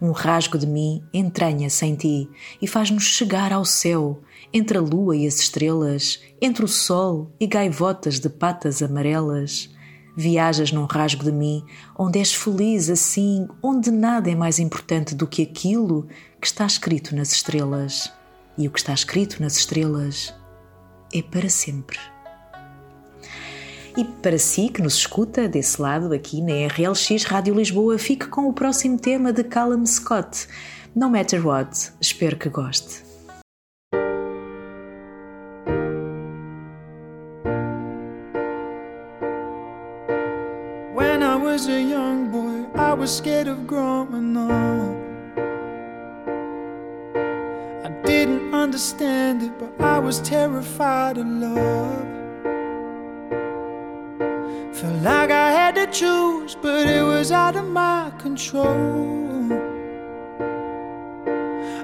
Um 0.01 0.11
rasgo 0.11 0.57
de 0.57 0.65
mim 0.65 1.03
entranha-se 1.13 1.85
em 1.85 1.95
ti 1.95 2.29
e 2.61 2.67
faz-nos 2.67 3.03
chegar 3.03 3.51
ao 3.53 3.65
céu, 3.65 4.21
entre 4.53 4.77
a 4.77 4.81
lua 4.81 5.15
e 5.15 5.27
as 5.27 5.39
estrelas, 5.39 6.21
entre 6.41 6.65
o 6.65 6.67
sol 6.67 7.31
e 7.39 7.45
gaivotas 7.45 8.19
de 8.19 8.29
patas 8.29 8.81
amarelas. 8.81 9.74
Viajas 10.15 10.71
num 10.71 10.85
rasgo 10.85 11.23
de 11.23 11.31
mim, 11.31 11.63
onde 11.97 12.19
és 12.19 12.33
feliz 12.33 12.89
assim, 12.89 13.47
onde 13.61 13.91
nada 13.91 14.31
é 14.31 14.35
mais 14.35 14.59
importante 14.59 15.13
do 15.13 15.27
que 15.27 15.41
aquilo 15.41 16.07
que 16.39 16.47
está 16.47 16.65
escrito 16.65 17.15
nas 17.15 17.31
estrelas. 17.31 18.11
E 18.57 18.67
o 18.67 18.71
que 18.71 18.79
está 18.79 18.93
escrito 18.93 19.41
nas 19.41 19.57
estrelas 19.57 20.33
é 21.13 21.21
para 21.21 21.49
sempre. 21.49 21.99
E 23.97 24.03
para 24.03 24.37
si 24.37 24.67
que 24.67 24.81
nos 24.81 24.95
escuta 24.95 25.47
desse 25.47 25.81
lado 25.81 26.13
aqui 26.13 26.41
na 26.41 26.67
RLX 26.67 27.23
Rádio 27.23 27.55
Lisboa, 27.55 27.97
fique 27.97 28.27
com 28.27 28.49
o 28.49 28.53
próximo 28.53 28.97
tema 28.97 29.31
de 29.31 29.43
Callum 29.43 29.85
Scott. 29.85 30.47
No 30.93 31.09
matter 31.09 31.45
what, 31.45 31.91
espero 32.01 32.37
que 32.37 32.49
goste. 32.49 33.04
Was 43.05 43.17
scared 43.17 43.47
of 43.47 43.67
growing 43.67 44.35
up. 44.35 44.97
I 47.85 47.89
didn't 48.03 48.51
understand 48.51 49.43
it, 49.43 49.51
but 49.59 49.79
I 49.79 49.99
was 49.99 50.19
terrified 50.21 51.19
of 51.19 51.27
love. 51.27 52.07
Felt 54.75 55.03
like 55.03 55.29
I 55.29 55.51
had 55.51 55.75
to 55.75 55.85
choose, 55.85 56.55
but 56.55 56.87
it 56.87 57.03
was 57.03 57.31
out 57.31 57.55
of 57.55 57.67
my 57.67 58.11
control. 58.17 59.53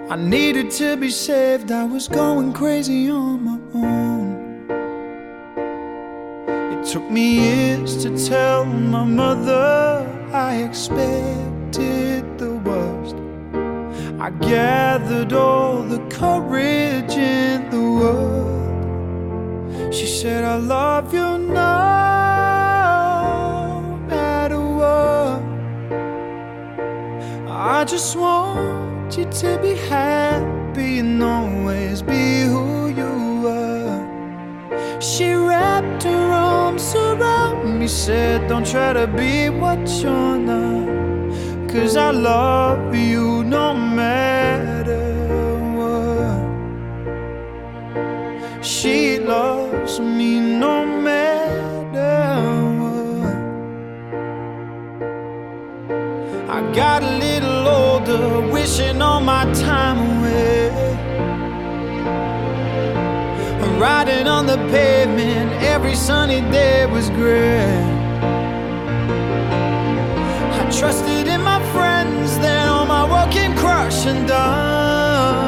I 0.09 0.15
needed 0.15 0.71
to 0.71 0.97
be 0.97 1.11
saved, 1.11 1.71
I 1.71 1.83
was 1.83 2.07
going 2.07 2.51
crazy 2.51 3.11
on 3.11 3.43
my 3.43 3.59
own. 3.75 4.65
It 6.73 6.83
took 6.91 7.07
me 7.11 7.25
years 7.41 8.01
to 8.01 8.09
tell 8.27 8.65
my 8.65 9.03
mother 9.03 10.10
I 10.33 10.63
expected 10.63 12.23
the 12.37 12.53
worst. 12.63 13.15
I 14.17 14.29
gathered 14.29 15.33
all 15.33 15.83
the 15.83 15.99
courage 16.07 17.17
in 17.17 17.69
the 17.69 17.81
world. 17.81 18.71
She 19.93 20.05
said, 20.07 20.45
I 20.45 20.55
love 20.55 21.13
you 21.13 21.37
no 21.37 21.53
matter 24.07 24.61
what. 24.79 25.41
I 27.49 27.83
just 27.83 28.15
want 28.15 29.17
you 29.17 29.25
to 29.25 29.59
be 29.61 29.75
happy 29.75 30.99
and 30.99 31.21
always 31.21 32.01
be 32.01 32.43
who 32.43 32.87
you 32.87 33.47
are. 33.49 35.01
She 35.01 35.33
wrapped 35.33 36.03
her 36.03 36.31
arms 36.31 36.95
around 36.95 37.40
me, 37.81 37.87
said, 37.87 38.47
Don't 38.47 38.65
try 38.65 38.93
to 38.93 39.07
be 39.07 39.49
what 39.49 39.79
you're 40.01 40.37
not. 40.37 40.87
Cause 41.69 41.97
I 41.97 42.11
love 42.11 42.93
you 42.95 43.43
no 43.43 43.73
matter 43.73 45.03
what. 45.77 46.41
She 48.63 49.19
loves 49.19 49.99
me 49.99 50.39
no 50.39 50.85
matter 50.85 52.41
what. 52.81 53.39
I 56.57 56.59
got 56.73 57.01
a 57.03 57.17
little 57.17 57.67
older, 57.67 58.47
wishing 58.51 59.01
all 59.01 59.21
my 59.21 59.45
time 59.53 59.99
away. 60.11 60.69
Riding 63.79 64.27
on 64.27 64.45
the 64.45 64.57
pavement, 64.69 65.50
every 65.83 65.95
sunny 65.95 66.41
day 66.51 66.85
was 66.85 67.09
gray. 67.09 67.65
I 70.59 70.69
trusted 70.79 71.27
in 71.27 71.41
my 71.41 71.59
friends, 71.73 72.37
then 72.37 72.67
all 72.67 72.85
my 72.85 73.03
world 73.11 73.31
came 73.31 73.55
crashing 73.55 74.27
down. 74.27 75.41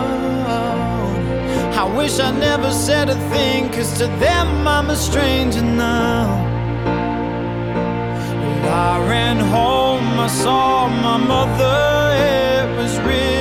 I 1.83 1.85
wish 1.97 2.19
I 2.19 2.31
never 2.31 2.71
said 2.71 3.09
a 3.09 3.17
thing, 3.29 3.69
cause 3.71 3.95
to 3.99 4.07
them 4.25 4.67
I'm 4.67 4.89
a 4.89 4.95
stranger 4.95 5.61
now. 5.61 6.25
Well, 8.63 8.73
I 8.73 9.07
ran 9.07 9.37
home, 9.37 10.19
I 10.19 10.29
saw 10.43 10.87
my 10.87 11.17
mother, 11.33 11.77
it 12.33 12.65
was 12.79 12.97
my 13.05 13.32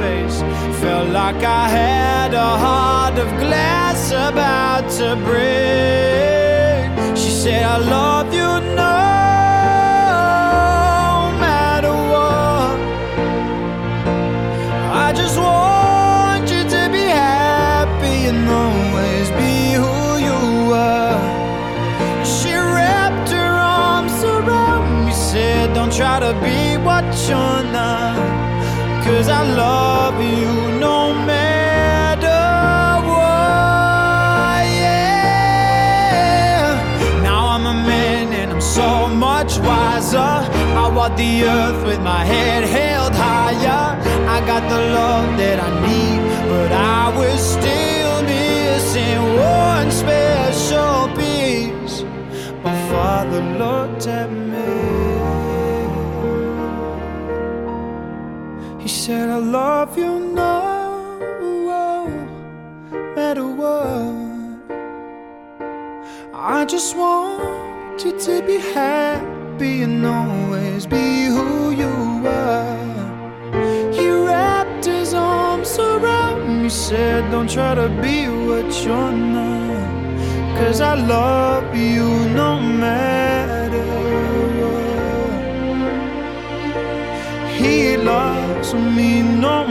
face. 0.00 0.40
Felt 0.80 1.08
like 1.10 1.42
I 1.42 1.68
had 1.68 2.34
a 2.34 2.52
heart 2.64 3.18
of 3.18 3.28
glass 3.38 4.10
about 4.10 4.84
to 4.98 5.16
break. 5.28 6.86
She 7.16 7.30
said, 7.30 7.62
I 7.64 7.78
love 7.78 8.32
you 8.40 8.50
no 8.84 8.98
matter 11.44 11.94
what. 12.12 12.76
I 15.06 15.12
just 15.20 15.36
want 15.38 16.44
you 16.54 16.62
to 16.76 16.82
be 16.96 17.06
happy 17.28 18.18
and 18.30 18.48
always 18.48 19.28
be 19.40 19.54
who 19.82 19.98
you 20.28 20.40
are. 20.72 21.20
She 22.24 22.52
wrapped 22.52 23.30
her 23.30 23.54
arms 23.82 24.18
around 24.24 25.06
me, 25.06 25.12
said, 25.12 25.74
Don't 25.74 25.92
try 25.92 26.20
to 26.20 26.32
be 26.44 26.76
what 26.84 27.04
you're 27.28 27.64
not. 27.72 28.35
Cause 29.06 29.28
I 29.28 29.42
love 29.54 30.20
you 30.20 30.80
no 30.80 31.14
matter 31.14 32.42
what. 33.08 34.64
Yeah. 34.82 36.42
Now 37.22 37.46
I'm 37.54 37.66
a 37.66 37.74
man 37.86 38.32
and 38.32 38.50
I'm 38.54 38.60
so 38.60 39.06
much 39.06 39.58
wiser. 39.58 40.18
I 40.82 40.90
walk 40.92 41.16
the 41.16 41.44
earth 41.44 41.86
with 41.86 42.00
my 42.00 42.24
head 42.24 42.64
held 42.64 43.14
higher. 43.14 43.96
I 44.28 44.40
got 44.44 44.68
the 44.68 44.80
love 44.98 45.38
that 45.38 45.60
I 45.60 45.70
need, 45.86 46.20
but 46.50 46.72
I 46.72 47.16
was 47.16 47.40
still 47.56 48.22
missing 48.24 49.22
one 49.36 49.88
special 49.92 51.08
piece. 51.14 52.02
My 52.64 52.76
father 52.90 53.40
looked 53.62 54.08
at 54.08 54.30
me. 54.32 55.35
Said, 59.06 59.30
I 59.30 59.36
love 59.36 59.96
you 59.96 60.18
no 60.18 61.20
oh, 61.40 62.08
matter 63.14 63.46
what. 63.46 64.12
I 66.34 66.64
just 66.64 66.96
want 66.96 68.04
you 68.04 68.18
to 68.18 68.42
be 68.42 68.58
happy 68.58 69.82
and 69.82 70.04
always 70.04 70.86
be 70.86 71.26
who 71.26 71.70
you 71.82 71.94
are. 72.26 73.92
He 73.92 74.08
wrapped 74.10 74.86
his 74.86 75.14
arms 75.14 75.78
around 75.78 76.64
me, 76.64 76.68
said, 76.68 77.30
Don't 77.30 77.48
try 77.48 77.76
to 77.76 77.88
be 78.02 78.26
what 78.48 78.68
you're 78.84 79.12
not. 79.12 80.58
Cause 80.58 80.80
I 80.80 80.94
love 80.94 81.76
you 81.76 82.08
no 82.30 82.58
matter 82.58 83.35
He 87.66 87.96
loves 87.96 88.74
me 88.74 89.22
no 89.22 89.66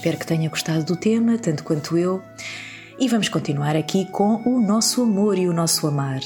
Espero 0.00 0.16
que 0.16 0.26
tenha 0.26 0.48
gostado 0.48 0.82
do 0.82 0.96
tema, 0.96 1.36
tanto 1.36 1.62
quanto 1.62 1.94
eu. 1.94 2.22
E 2.98 3.06
vamos 3.06 3.28
continuar 3.28 3.76
aqui 3.76 4.06
com 4.06 4.40
o 4.46 4.58
nosso 4.58 5.02
amor 5.02 5.36
e 5.36 5.46
o 5.46 5.52
nosso 5.52 5.86
amar. 5.86 6.22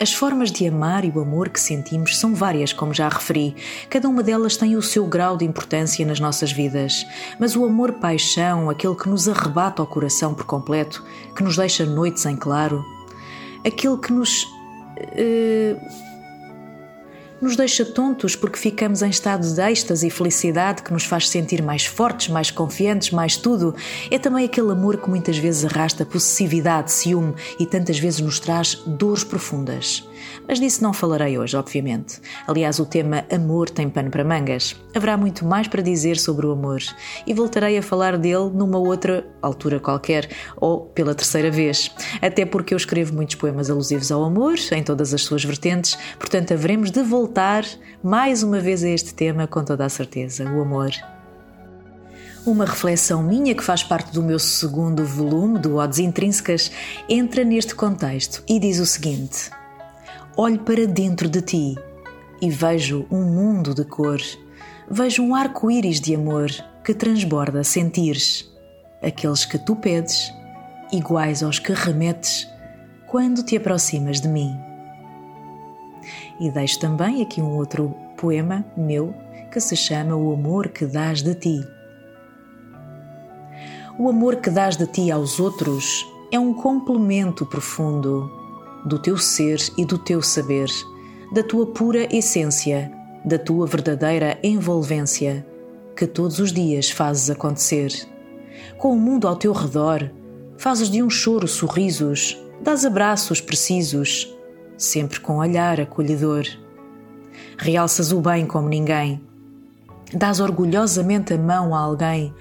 As 0.00 0.12
formas 0.12 0.52
de 0.52 0.68
amar 0.68 1.04
e 1.04 1.10
o 1.10 1.18
amor 1.18 1.48
que 1.48 1.58
sentimos 1.58 2.16
são 2.16 2.36
várias, 2.36 2.72
como 2.72 2.94
já 2.94 3.08
referi. 3.08 3.56
Cada 3.90 4.08
uma 4.08 4.22
delas 4.22 4.56
tem 4.56 4.76
o 4.76 4.80
seu 4.82 5.08
grau 5.08 5.36
de 5.36 5.44
importância 5.44 6.06
nas 6.06 6.20
nossas 6.20 6.52
vidas. 6.52 7.04
Mas 7.36 7.56
o 7.56 7.64
amor-paixão, 7.64 8.70
aquele 8.70 8.94
que 8.94 9.08
nos 9.08 9.28
arrebata 9.28 9.82
ao 9.82 9.88
coração 9.88 10.32
por 10.32 10.44
completo, 10.46 11.04
que 11.34 11.42
nos 11.42 11.56
deixa 11.56 11.84
noites 11.84 12.24
em 12.26 12.36
claro, 12.36 12.84
aquele 13.66 13.98
que 13.98 14.12
nos. 14.12 14.46
eh, 14.98 15.74
nos 17.40 17.56
deixa 17.56 17.84
tontos 17.84 18.34
porque 18.34 18.58
ficamos 18.58 19.02
em 19.02 19.10
estado 19.10 19.46
de 19.46 19.60
êxtase 19.60 20.06
e 20.06 20.10
felicidade 20.10 20.82
que 20.82 20.92
nos 20.92 21.04
faz 21.04 21.28
sentir 21.28 21.62
mais 21.62 21.84
fortes, 21.84 22.28
mais 22.28 22.50
confiantes, 22.50 23.10
mais 23.10 23.36
tudo. 23.36 23.74
É 24.10 24.18
também 24.18 24.44
aquele 24.44 24.70
amor 24.70 24.96
que 24.96 25.08
muitas 25.08 25.36
vezes 25.36 25.64
arrasta 25.64 26.04
possessividade, 26.04 26.92
ciúme 26.92 27.34
e 27.58 27.66
tantas 27.66 27.98
vezes 27.98 28.20
nos 28.20 28.40
traz 28.40 28.74
dores 28.86 29.24
profundas. 29.24 30.08
Mas 30.46 30.60
disso 30.60 30.82
não 30.82 30.92
falarei 30.92 31.38
hoje, 31.38 31.56
obviamente. 31.56 32.20
Aliás, 32.46 32.78
o 32.78 32.86
tema 32.86 33.24
amor 33.30 33.70
tem 33.70 33.88
pano 33.88 34.10
para 34.10 34.24
mangas. 34.24 34.76
Haverá 34.94 35.16
muito 35.16 35.44
mais 35.44 35.68
para 35.68 35.82
dizer 35.82 36.18
sobre 36.18 36.46
o 36.46 36.52
amor 36.52 36.80
e 37.26 37.34
voltarei 37.34 37.78
a 37.78 37.82
falar 37.82 38.16
dele 38.16 38.50
numa 38.52 38.78
outra 38.78 39.26
altura 39.42 39.80
qualquer 39.80 40.28
ou 40.56 40.80
pela 40.80 41.14
terceira 41.14 41.50
vez. 41.50 41.90
Até 42.20 42.44
porque 42.44 42.74
eu 42.74 42.76
escrevo 42.76 43.14
muitos 43.14 43.36
poemas 43.36 43.70
alusivos 43.70 44.10
ao 44.10 44.24
amor, 44.24 44.54
em 44.72 44.82
todas 44.82 45.12
as 45.12 45.22
suas 45.22 45.44
vertentes, 45.44 45.98
portanto, 46.18 46.52
haveremos 46.52 46.90
de 46.90 47.02
voltar 47.02 47.64
mais 48.02 48.42
uma 48.42 48.60
vez 48.60 48.82
a 48.84 48.88
este 48.88 49.14
tema 49.14 49.46
com 49.46 49.64
toda 49.64 49.84
a 49.84 49.88
certeza: 49.88 50.44
o 50.44 50.60
amor. 50.60 50.90
Uma 52.46 52.64
reflexão 52.64 53.24
minha 53.24 53.56
que 53.56 53.64
faz 53.64 53.82
parte 53.82 54.12
do 54.12 54.22
meu 54.22 54.38
segundo 54.38 55.04
volume 55.04 55.58
do 55.58 55.78
Odes 55.78 55.98
Intrínsecas 55.98 56.70
entra 57.08 57.42
neste 57.42 57.74
contexto 57.74 58.40
e 58.48 58.60
diz 58.60 58.78
o 58.78 58.86
seguinte: 58.86 59.50
olho 60.36 60.58
para 60.60 60.86
dentro 60.86 61.28
de 61.28 61.40
ti 61.40 61.74
e 62.42 62.50
vejo 62.50 63.06
um 63.10 63.22
mundo 63.22 63.74
de 63.74 63.84
cor. 63.84 64.20
Vejo 64.88 65.22
um 65.22 65.34
arco-íris 65.34 66.00
de 66.00 66.14
amor 66.14 66.50
que 66.84 66.92
transborda 66.92 67.64
sentires, 67.64 68.48
aqueles 69.02 69.44
que 69.44 69.58
tu 69.58 69.74
pedes, 69.74 70.32
iguais 70.92 71.42
aos 71.42 71.58
que 71.58 71.72
remetes 71.72 72.46
quando 73.06 73.42
te 73.42 73.56
aproximas 73.56 74.20
de 74.20 74.28
mim. 74.28 74.54
E 76.38 76.50
deixo 76.50 76.78
também 76.80 77.22
aqui 77.22 77.40
um 77.40 77.56
outro 77.56 77.94
poema 78.16 78.64
meu 78.76 79.14
que 79.50 79.58
se 79.58 79.74
chama 79.74 80.14
O 80.14 80.34
Amor 80.34 80.68
que 80.68 80.84
Dás 80.84 81.22
de 81.22 81.34
Ti. 81.34 81.66
O 83.98 84.10
amor 84.10 84.36
que 84.36 84.50
dás 84.50 84.76
de 84.76 84.86
ti 84.86 85.10
aos 85.10 85.40
outros 85.40 86.06
é 86.30 86.38
um 86.38 86.52
complemento 86.52 87.46
profundo 87.46 88.30
do 88.86 89.00
teu 89.00 89.18
ser 89.18 89.58
e 89.76 89.84
do 89.84 89.98
teu 89.98 90.22
saber, 90.22 90.70
da 91.32 91.42
tua 91.42 91.66
pura 91.66 92.06
essência, 92.14 92.92
da 93.24 93.36
tua 93.36 93.66
verdadeira 93.66 94.38
envolvência, 94.44 95.44
que 95.96 96.06
todos 96.06 96.38
os 96.38 96.52
dias 96.52 96.88
fazes 96.88 97.28
acontecer. 97.28 97.90
Com 98.78 98.92
o 98.92 99.00
mundo 99.00 99.26
ao 99.26 99.34
teu 99.34 99.52
redor, 99.52 100.08
fazes 100.56 100.88
de 100.88 101.02
um 101.02 101.10
choro 101.10 101.48
sorrisos, 101.48 102.38
dás 102.62 102.84
abraços 102.84 103.40
precisos, 103.40 104.32
sempre 104.78 105.18
com 105.18 105.38
olhar 105.38 105.80
acolhedor. 105.80 106.44
Realças 107.58 108.12
o 108.12 108.20
bem 108.20 108.46
como 108.46 108.68
ninguém. 108.68 109.20
Dás 110.14 110.38
orgulhosamente 110.38 111.34
a 111.34 111.38
mão 111.38 111.74
a 111.74 111.80
alguém. 111.80 112.32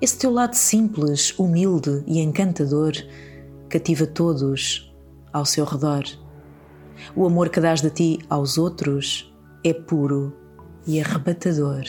Esse 0.00 0.16
teu 0.16 0.30
lado 0.30 0.54
simples, 0.54 1.36
humilde 1.36 2.04
e 2.06 2.20
encantador 2.20 2.92
cativa 3.68 4.06
todos 4.06 4.87
ao 5.32 5.44
seu 5.44 5.64
redor. 5.64 6.04
O 7.14 7.26
amor 7.26 7.48
que 7.48 7.60
dás 7.60 7.80
de 7.80 7.90
ti 7.90 8.18
aos 8.28 8.58
outros 8.58 9.32
é 9.64 9.72
puro 9.72 10.36
e 10.86 11.00
arrebatador. 11.00 11.84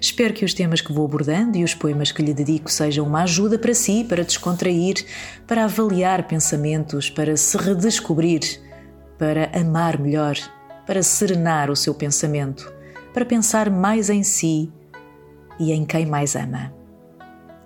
Espero 0.00 0.32
que 0.32 0.44
os 0.44 0.54
temas 0.54 0.80
que 0.80 0.92
vou 0.92 1.04
abordando 1.04 1.58
e 1.58 1.64
os 1.64 1.74
poemas 1.74 2.12
que 2.12 2.22
lhe 2.22 2.32
dedico 2.32 2.70
sejam 2.70 3.06
uma 3.06 3.24
ajuda 3.24 3.58
para 3.58 3.74
si, 3.74 4.04
para 4.04 4.24
descontrair, 4.24 5.04
para 5.46 5.64
avaliar 5.64 6.26
pensamentos, 6.28 7.10
para 7.10 7.36
se 7.36 7.56
redescobrir, 7.56 8.40
para 9.18 9.50
amar 9.58 9.98
melhor, 9.98 10.36
para 10.86 11.02
serenar 11.02 11.70
o 11.70 11.76
seu 11.76 11.94
pensamento, 11.94 12.72
para 13.12 13.24
pensar 13.24 13.70
mais 13.70 14.08
em 14.08 14.22
si 14.22 14.72
e 15.58 15.72
em 15.72 15.84
quem 15.84 16.06
mais 16.06 16.36
ama. 16.36 16.77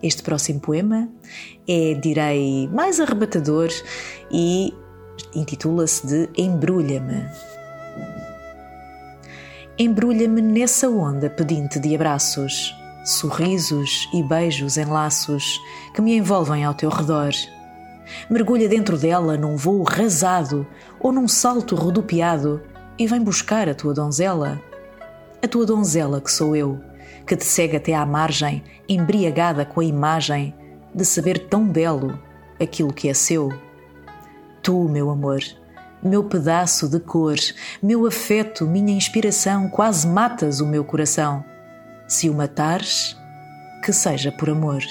Este 0.02 0.22
próximo 0.22 0.58
poema 0.58 1.08
é, 1.68 1.94
direi, 1.94 2.68
mais 2.72 2.98
arrebatador 2.98 3.68
e 4.30 4.74
intitula-se 5.32 6.04
de 6.04 6.28
Embrulha-me. 6.36 7.24
Embrulha-me 9.78 10.42
nessa 10.42 10.88
onda 10.88 11.30
pedinte 11.30 11.78
de 11.78 11.94
abraços, 11.94 12.74
sorrisos 13.04 14.08
e 14.12 14.22
beijos 14.24 14.76
em 14.76 14.84
laços 14.84 15.60
que 15.94 16.02
me 16.02 16.16
envolvem 16.16 16.64
ao 16.64 16.74
teu 16.74 16.90
redor. 16.90 17.30
Mergulha 18.28 18.68
dentro 18.68 18.98
dela 18.98 19.36
num 19.36 19.56
voo 19.56 19.84
rasado 19.84 20.66
ou 20.98 21.12
num 21.12 21.28
salto 21.28 21.76
rodopiado 21.76 22.60
e 22.98 23.06
vem 23.06 23.22
buscar 23.22 23.68
a 23.68 23.74
tua 23.74 23.94
donzela. 23.94 24.60
A 25.40 25.46
tua 25.46 25.64
donzela 25.64 26.20
que 26.20 26.30
sou 26.30 26.56
eu 26.56 26.80
que 27.26 27.37
te 27.37 27.44
segue 27.44 27.76
até 27.76 27.94
à 27.94 28.04
margem, 28.04 28.62
embriagada 28.88 29.64
com 29.64 29.80
a 29.80 29.85
imagem 29.85 30.54
de 30.94 31.04
saber 31.04 31.38
tão 31.48 31.66
belo 31.66 32.18
aquilo 32.61 32.92
que 32.92 33.08
é 33.08 33.14
seu. 33.14 33.50
Tu, 34.62 34.88
meu 34.88 35.11
amor, 35.11 35.40
meu 36.02 36.24
pedaço 36.24 36.88
de 36.88 37.00
cor, 37.00 37.37
meu 37.82 38.06
afeto, 38.06 38.66
minha 38.66 38.92
inspiração, 38.92 39.68
quase 39.68 40.06
matas 40.06 40.61
o 40.61 40.66
meu 40.66 40.85
coração. 40.85 41.44
Se 42.06 42.28
o 42.28 42.35
matares, 42.35 43.16
que 43.82 43.92
seja 43.92 44.30
por 44.30 44.50
amor. 44.50 44.82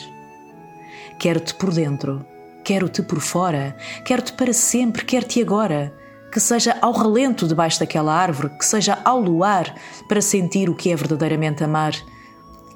Quero-te 1.20 1.54
por 1.54 1.72
dentro, 1.72 2.26
quero-te 2.64 3.02
por 3.02 3.20
fora, 3.20 3.76
quero-te 4.04 4.34
para 4.34 4.54
sempre, 4.54 5.06
quero-te 5.06 5.42
agora. 5.42 5.94
Que 6.32 6.40
seja 6.40 6.78
ao 6.82 6.94
relento 6.94 7.46
debaixo 7.46 7.82
daquela 7.82 8.14
árvore, 8.14 8.50
que 8.58 8.66
seja 8.66 8.98
ao 9.04 9.20
luar, 9.20 9.76
para 10.08 10.22
sentir 10.22 10.70
o 10.70 10.76
que 10.76 10.90
é 10.90 10.96
verdadeiramente 10.96 11.62
amar 11.62 11.94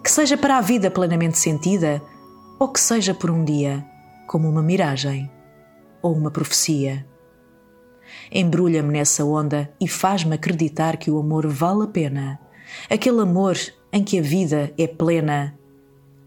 que 0.06 0.12
seja 0.12 0.38
para 0.38 0.60
a 0.60 0.62
vida 0.62 0.92
plenamente 0.92 1.36
sentida, 1.36 2.00
ou 2.60 2.68
que 2.70 2.80
seja 2.80 3.12
por 3.12 3.32
um 3.32 3.44
dia, 3.44 3.84
como 4.28 4.48
uma 4.48 4.62
miragem 4.62 5.32
ou 6.00 6.14
uma 6.14 6.30
profecia. 6.30 7.04
Embrulha-me 8.32 8.94
nessa 8.94 9.26
onda 9.26 9.74
e 9.82 9.88
faz-me 9.88 10.36
acreditar 10.36 10.98
que 10.98 11.10
o 11.10 11.18
amor 11.18 11.48
vale 11.48 11.86
a 11.86 11.88
pena, 11.88 12.40
aquele 12.88 13.20
amor 13.20 13.58
em 13.92 14.04
que 14.04 14.20
a 14.20 14.22
vida 14.22 14.72
é 14.78 14.86
plena. 14.86 15.58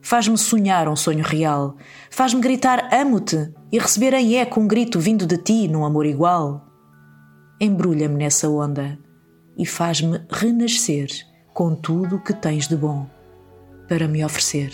Faz-me 0.03 0.37
sonhar 0.37 0.89
um 0.89 0.97
sonho 0.97 1.23
real, 1.23 1.77
faz-me 2.11 2.41
gritar 2.41 2.93
amo-te 2.93 3.55
e 3.71 3.79
receber 3.79 4.13
em 4.15 4.39
eco 4.39 4.59
um 4.59 4.67
grito 4.67 4.99
vindo 4.99 5.25
de 5.25 5.39
ti 5.39 5.69
num 5.69 5.85
amor 5.85 6.05
igual. 6.05 6.67
Embrulha-me 7.61 8.17
nessa 8.17 8.49
onda 8.49 8.99
e 9.57 9.65
faz-me 9.65 10.21
renascer 10.29 11.07
com 11.55 11.77
tudo 11.77 12.17
o 12.17 12.21
que 12.21 12.33
tens 12.33 12.67
de 12.67 12.77
bom 12.77 13.18
para 13.89 14.07
me 14.07 14.25
oferecer. 14.25 14.71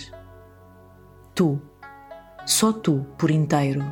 Tu, 1.35 1.61
só 2.45 2.73
tu 2.73 3.07
por 3.17 3.31
inteiro. 3.31 3.85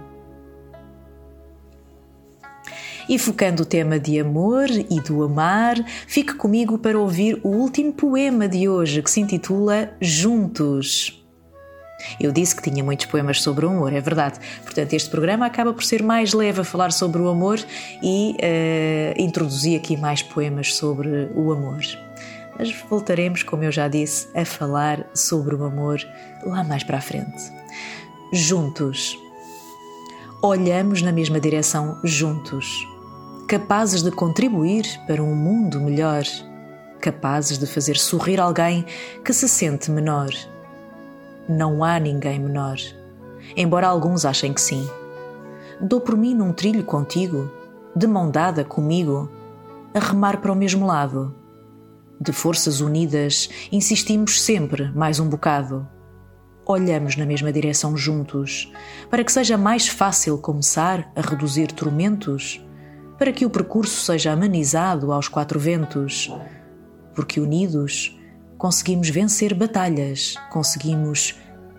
E 3.09 3.19
focando 3.19 3.63
o 3.63 3.67
tema 3.67 3.99
de 3.99 4.19
amor 4.21 4.69
e 4.71 5.01
do 5.01 5.23
amar, 5.23 5.77
fique 6.07 6.35
comigo 6.35 6.79
para 6.79 6.99
ouvir 6.99 7.41
o 7.43 7.49
último 7.49 7.93
poema 7.93 8.49
de 8.49 8.69
hoje 8.69 9.03
que 9.03 9.11
se 9.11 9.21
intitula 9.21 9.93
Juntos. 10.01 11.19
Eu 12.21 12.33
disse 12.33 12.55
que 12.55 12.69
tinha 12.69 12.83
muitos 12.83 13.07
poemas 13.07 13.41
sobre 13.41 13.65
o 13.67 13.71
amor, 13.71 13.93
é 13.93 14.01
verdade. 14.01 14.39
Portanto, 14.65 14.93
este 14.93 15.09
programa 15.09 15.47
acaba 15.47 15.73
por 15.73 15.85
ser 15.85 16.03
mais 16.03 16.33
leve 16.33 16.61
a 16.61 16.65
falar 16.65 16.93
sobre 16.93 17.23
o 17.23 17.29
amor 17.29 17.61
e 18.03 18.35
uh, 18.35 19.23
introduzi 19.23 19.77
aqui 19.77 19.97
mais 19.97 20.23
poemas 20.23 20.75
sobre 20.75 21.29
o 21.35 21.53
amor 21.53 21.81
mas 22.59 22.73
voltaremos, 22.89 23.43
como 23.43 23.65
eu 23.65 23.73
já 23.73 23.89
disse, 23.89 24.29
a 24.35 24.45
falar 24.45 25.07
sobre 25.15 25.55
o 25.55 25.65
amor 25.65 26.01
lá 26.45 26.63
mais 26.63 26.85
para 26.85 26.99
a 26.99 27.01
frente. 27.01 27.53
Juntos. 28.33 29.19
Olhamos 30.43 31.03
na 31.03 31.13
mesma 31.13 31.39
direção 31.39 31.99
juntos, 32.03 32.87
capazes 33.47 34.03
de 34.03 34.11
contribuir 34.11 34.85
para 35.07 35.23
um 35.23 35.35
mundo 35.35 35.81
melhor, 35.81 36.25
capazes 37.01 37.59
de 37.59 37.67
fazer 37.67 37.97
sorrir 37.97 38.41
alguém 38.41 38.85
que 39.25 39.33
se 39.33 39.49
sente 39.49 39.91
menor. 39.91 40.31
Não 41.49 41.85
há 41.85 41.99
ninguém 41.99 42.41
menor, 42.41 42.77
embora 43.57 43.87
alguns 43.87 44.25
achem 44.25 44.53
que 44.53 44.61
sim. 44.61 44.89
Dou 45.81 46.01
por 46.01 46.17
mim 46.17 46.35
num 46.35 46.53
trilho 46.53 46.85
contigo, 46.85 47.51
de 47.95 48.07
mão 48.07 48.31
dada 48.31 48.65
comigo, 48.65 49.31
a 49.95 50.01
remar 50.01 50.39
para 50.39 50.53
o 50.53 50.57
mesmo 50.57 50.87
lado 50.87 51.42
de 52.23 52.33
forças 52.33 52.81
unidas, 52.81 53.51
insistimos 53.73 54.41
sempre 54.41 54.91
mais 54.93 55.19
um 55.19 55.29
bocado. 55.29 55.89
Olhamos 56.65 57.17
na 57.17 57.27
mesma 57.27 57.53
direção 57.53 57.97
juntos, 57.97 58.73
para 59.11 59.25
que 59.25 59.33
seja 59.33 59.59
mais 59.59 59.89
fácil 59.89 60.39
começar 60.39 61.11
a 61.17 61.21
reduzir 61.21 61.73
tormentos, 61.73 62.65
para 63.19 63.33
que 63.33 63.45
o 63.45 63.51
percurso 63.51 64.05
seja 64.05 64.31
amenizado 64.31 65.13
aos 65.13 65.27
quatro 65.27 65.59
ventos, 65.59 66.33
porque 67.13 67.41
unidos 67.41 68.17
conseguimos 68.57 69.09
vencer 69.09 69.53
batalhas, 69.53 70.37
conseguimos 70.53 71.35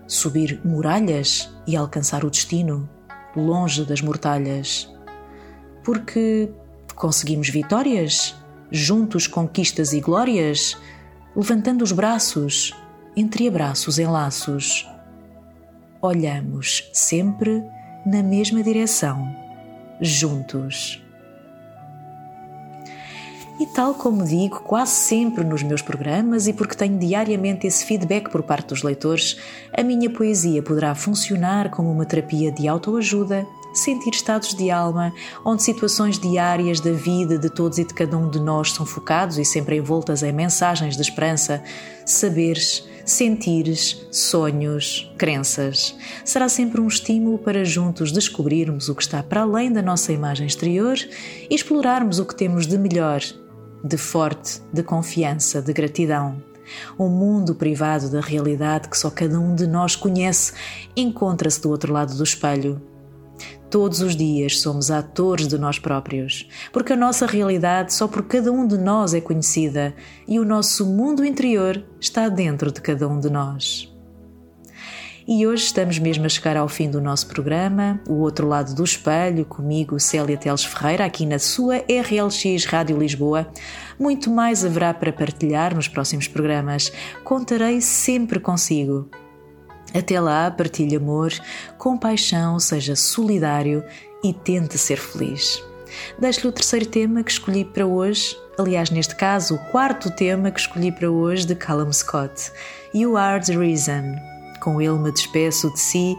subir 0.06 0.60
muralhas 0.66 1.50
e 1.66 1.78
alcançar 1.78 2.26
o 2.26 2.30
destino, 2.30 2.90
longe 3.34 3.86
das 3.86 4.02
mortalhas. 4.02 4.94
Porque 5.86 6.52
conseguimos 6.96 7.48
vitórias 7.48 8.36
juntos 8.74 9.28
conquistas 9.28 9.94
e 9.94 10.02
glórias, 10.02 10.76
levantando 11.36 11.84
os 11.84 11.92
braços, 11.92 12.74
entre 13.16 13.48
abraços 13.48 14.00
em 14.00 14.08
laços. 14.08 14.90
Olhamos 16.02 16.90
sempre 16.92 17.64
na 18.04 18.24
mesma 18.24 18.64
direção, 18.64 19.32
juntos. 20.02 21.00
E 23.60 23.68
tal 23.68 23.94
como 23.94 24.26
digo 24.26 24.62
quase 24.62 24.94
sempre 24.94 25.44
nos 25.44 25.62
meus 25.62 25.84
programas 25.84 26.48
e 26.48 26.54
porque 26.54 26.76
tenho 26.76 26.98
diariamente 26.98 27.68
esse 27.68 27.86
feedback 27.86 28.28
por 28.32 28.42
parte 28.42 28.70
dos 28.70 28.82
leitores, 28.82 29.38
a 29.72 29.84
minha 29.84 30.10
poesia 30.10 30.64
poderá 30.64 30.96
funcionar 30.96 31.70
como 31.70 31.92
uma 31.92 32.06
terapia 32.06 32.52
de 32.52 32.68
autoajuda, 32.68 33.46
sentir 33.74 34.12
estados 34.12 34.54
de 34.54 34.70
alma, 34.70 35.14
onde 35.44 35.64
situações 35.64 36.20
diárias 36.20 36.80
da 36.80 36.92
vida 36.92 37.38
de 37.38 37.50
todos 37.50 37.78
e 37.78 37.84
de 37.84 37.94
cada 37.94 38.18
um 38.18 38.30
de 38.30 38.40
nós 38.40 38.72
são 38.72 38.86
focados 38.86 39.38
e 39.38 39.46
sempre 39.46 39.78
envoltas 39.78 40.24
em 40.24 40.32
mensagens 40.32 40.96
de 40.96 41.02
esperança, 41.02 41.64
saberes, 42.06 42.88
sentires, 43.06 44.06
sonhos, 44.12 45.12
crenças. 45.18 45.96
Será 46.24 46.48
sempre 46.48 46.80
um 46.80 46.88
estímulo 46.88 47.38
para 47.38 47.66
juntos 47.66 48.12
descobrirmos 48.12 48.90
o 48.90 48.96
que 48.96 49.02
está 49.02 49.22
para 49.24 49.42
além 49.42 49.72
da 49.72 49.82
nossa 49.82 50.14
imagem 50.14 50.48
exterior 50.48 50.98
e 51.50 51.54
explorarmos 51.54 52.20
o 52.20 52.26
que 52.26 52.36
temos 52.36 52.68
de 52.68 52.78
melhor 52.78 53.22
de 53.84 53.98
forte, 53.98 54.62
de 54.72 54.82
confiança, 54.82 55.62
de 55.62 55.74
gratidão. 55.74 56.42
Um 56.98 57.10
mundo 57.10 57.54
privado 57.54 58.10
da 58.10 58.22
realidade 58.22 58.88
que 58.88 58.98
só 58.98 59.10
cada 59.10 59.38
um 59.38 59.54
de 59.54 59.68
nós 59.68 59.96
conhece 59.96 60.54
encontra-se 60.96 61.62
do 61.62 61.70
outro 61.70 61.92
lado 61.92 62.16
do 62.16 62.24
espelho. 62.24 62.82
Todos 63.74 64.02
os 64.02 64.16
dias 64.16 64.62
somos 64.62 64.92
atores 64.92 65.48
de 65.48 65.58
nós 65.58 65.80
próprios, 65.80 66.48
porque 66.72 66.94
a 66.94 66.96
nossa 66.96 67.26
realidade 67.26 67.92
só 67.92 68.08
por 68.08 68.22
cada 68.22 68.52
um 68.52 68.68
de 68.68 68.78
nós 68.78 69.16
é 69.16 69.20
conhecida 69.20 69.96
e 70.28 70.40
o 70.40 70.46
nosso 70.46 70.86
mundo 70.86 71.26
interior 71.26 71.84
está 72.00 72.30
dentro 72.30 72.72
de 72.72 72.80
cada 72.80 73.08
um 73.08 73.20
de 73.20 73.32
nós. 73.32 73.92
E 75.28 75.48
hoje 75.48 75.64
estamos 75.66 75.98
mesmo 75.98 76.24
a 76.24 76.30
chegar 76.30 76.56
ao 76.56 76.70
fim 76.70 76.88
do 76.88 77.02
nosso 77.02 77.26
programa, 77.26 78.00
o 78.08 78.20
outro 78.20 78.48
lado 78.48 78.76
do 78.76 78.84
espelho, 78.84 79.44
comigo, 79.44 80.00
Célia 80.00 80.38
Teles 80.38 80.64
Ferreira, 80.64 81.06
aqui 81.06 81.26
na 81.26 81.40
sua 81.40 81.78
RLX 81.78 82.66
Rádio 82.66 83.00
Lisboa. 83.00 83.48
Muito 84.00 84.30
mais 84.30 84.64
haverá 84.64 84.94
para 84.94 85.12
partilhar 85.12 85.74
nos 85.74 85.88
próximos 85.88 86.28
programas. 86.28 86.94
Contarei 87.24 87.82
sempre 87.82 88.40
consigo. 88.40 89.10
Até 89.94 90.20
lá, 90.20 90.50
partilhe 90.50 90.96
amor, 90.96 91.32
compaixão, 91.78 92.60
seja 92.60 92.96
solidário 92.96 93.84
e 94.24 94.34
tente 94.34 94.78
ser 94.78 94.98
feliz. 94.98 95.64
Deixo-lhe 96.18 96.48
o 96.48 96.52
terceiro 96.52 96.86
tema 96.86 97.24
que 97.24 97.32
escolhi 97.32 97.64
para 97.64 97.86
hoje, 97.86 98.36
aliás, 98.58 98.90
neste 98.90 99.16
caso, 99.16 99.56
o 99.56 99.60
quarto 99.72 100.10
tema 100.10 100.50
que 100.50 100.60
escolhi 100.60 100.92
para 100.92 101.10
hoje 101.10 101.46
de 101.46 101.56
Callum 101.56 101.92
Scott, 101.94 102.52
You 102.94 103.16
Are 103.18 103.44
the 103.44 103.56
Reason. 103.56 104.16
Com 104.62 104.82
ele 104.82 104.98
me 104.98 105.12
despeço 105.12 105.72
de 105.72 105.80
si, 105.80 106.16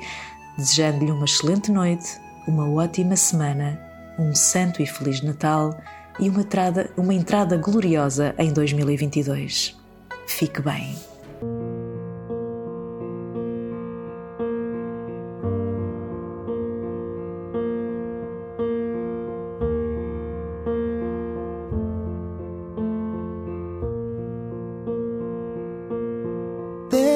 desejando-lhe 0.56 1.10
uma 1.10 1.24
excelente 1.24 1.72
noite, 1.72 2.20
uma 2.46 2.70
ótima 2.70 3.16
semana, 3.16 3.80
um 4.18 4.34
santo 4.34 4.82
e 4.82 4.86
feliz 4.86 5.22
Natal 5.22 5.76
e 6.20 6.28
uma 6.28 6.42
entrada, 6.42 6.90
uma 6.96 7.14
entrada 7.14 7.56
gloriosa 7.56 8.34
em 8.38 8.52
2022. 8.52 9.76
Fique 10.26 10.60
bem. 10.62 11.13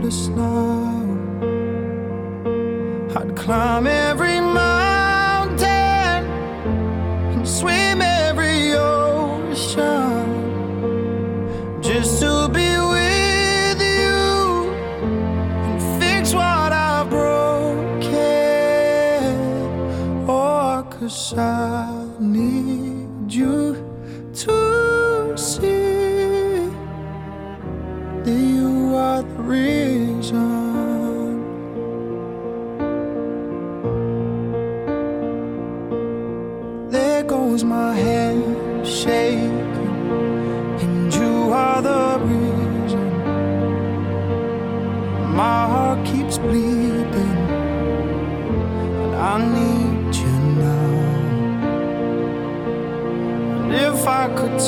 hopeless 0.00 0.28
now. 0.28 1.06
I'd 3.16 3.36
climb 3.36 3.86
every 3.86 4.40
mountain 4.40 6.24
and 7.32 7.46
swim 7.46 8.00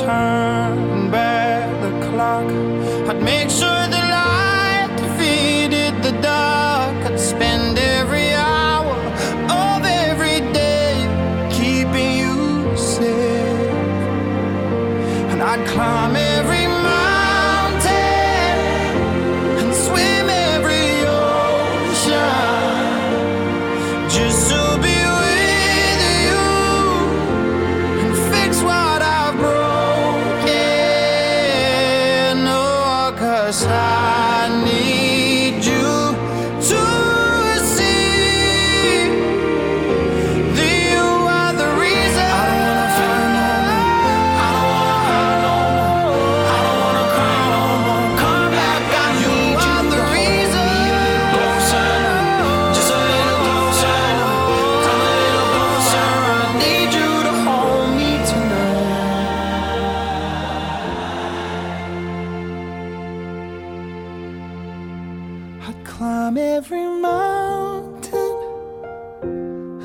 turn 0.01 0.42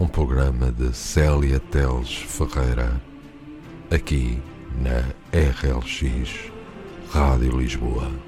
um 0.00 0.06
programa 0.06 0.70
de 0.70 0.94
Célia 0.94 1.58
Teles 1.58 2.18
Ferreira, 2.18 3.00
aqui 3.90 4.40
na 4.80 5.00
RLX 5.32 6.52
Rádio 7.10 7.58
Lisboa. 7.58 8.27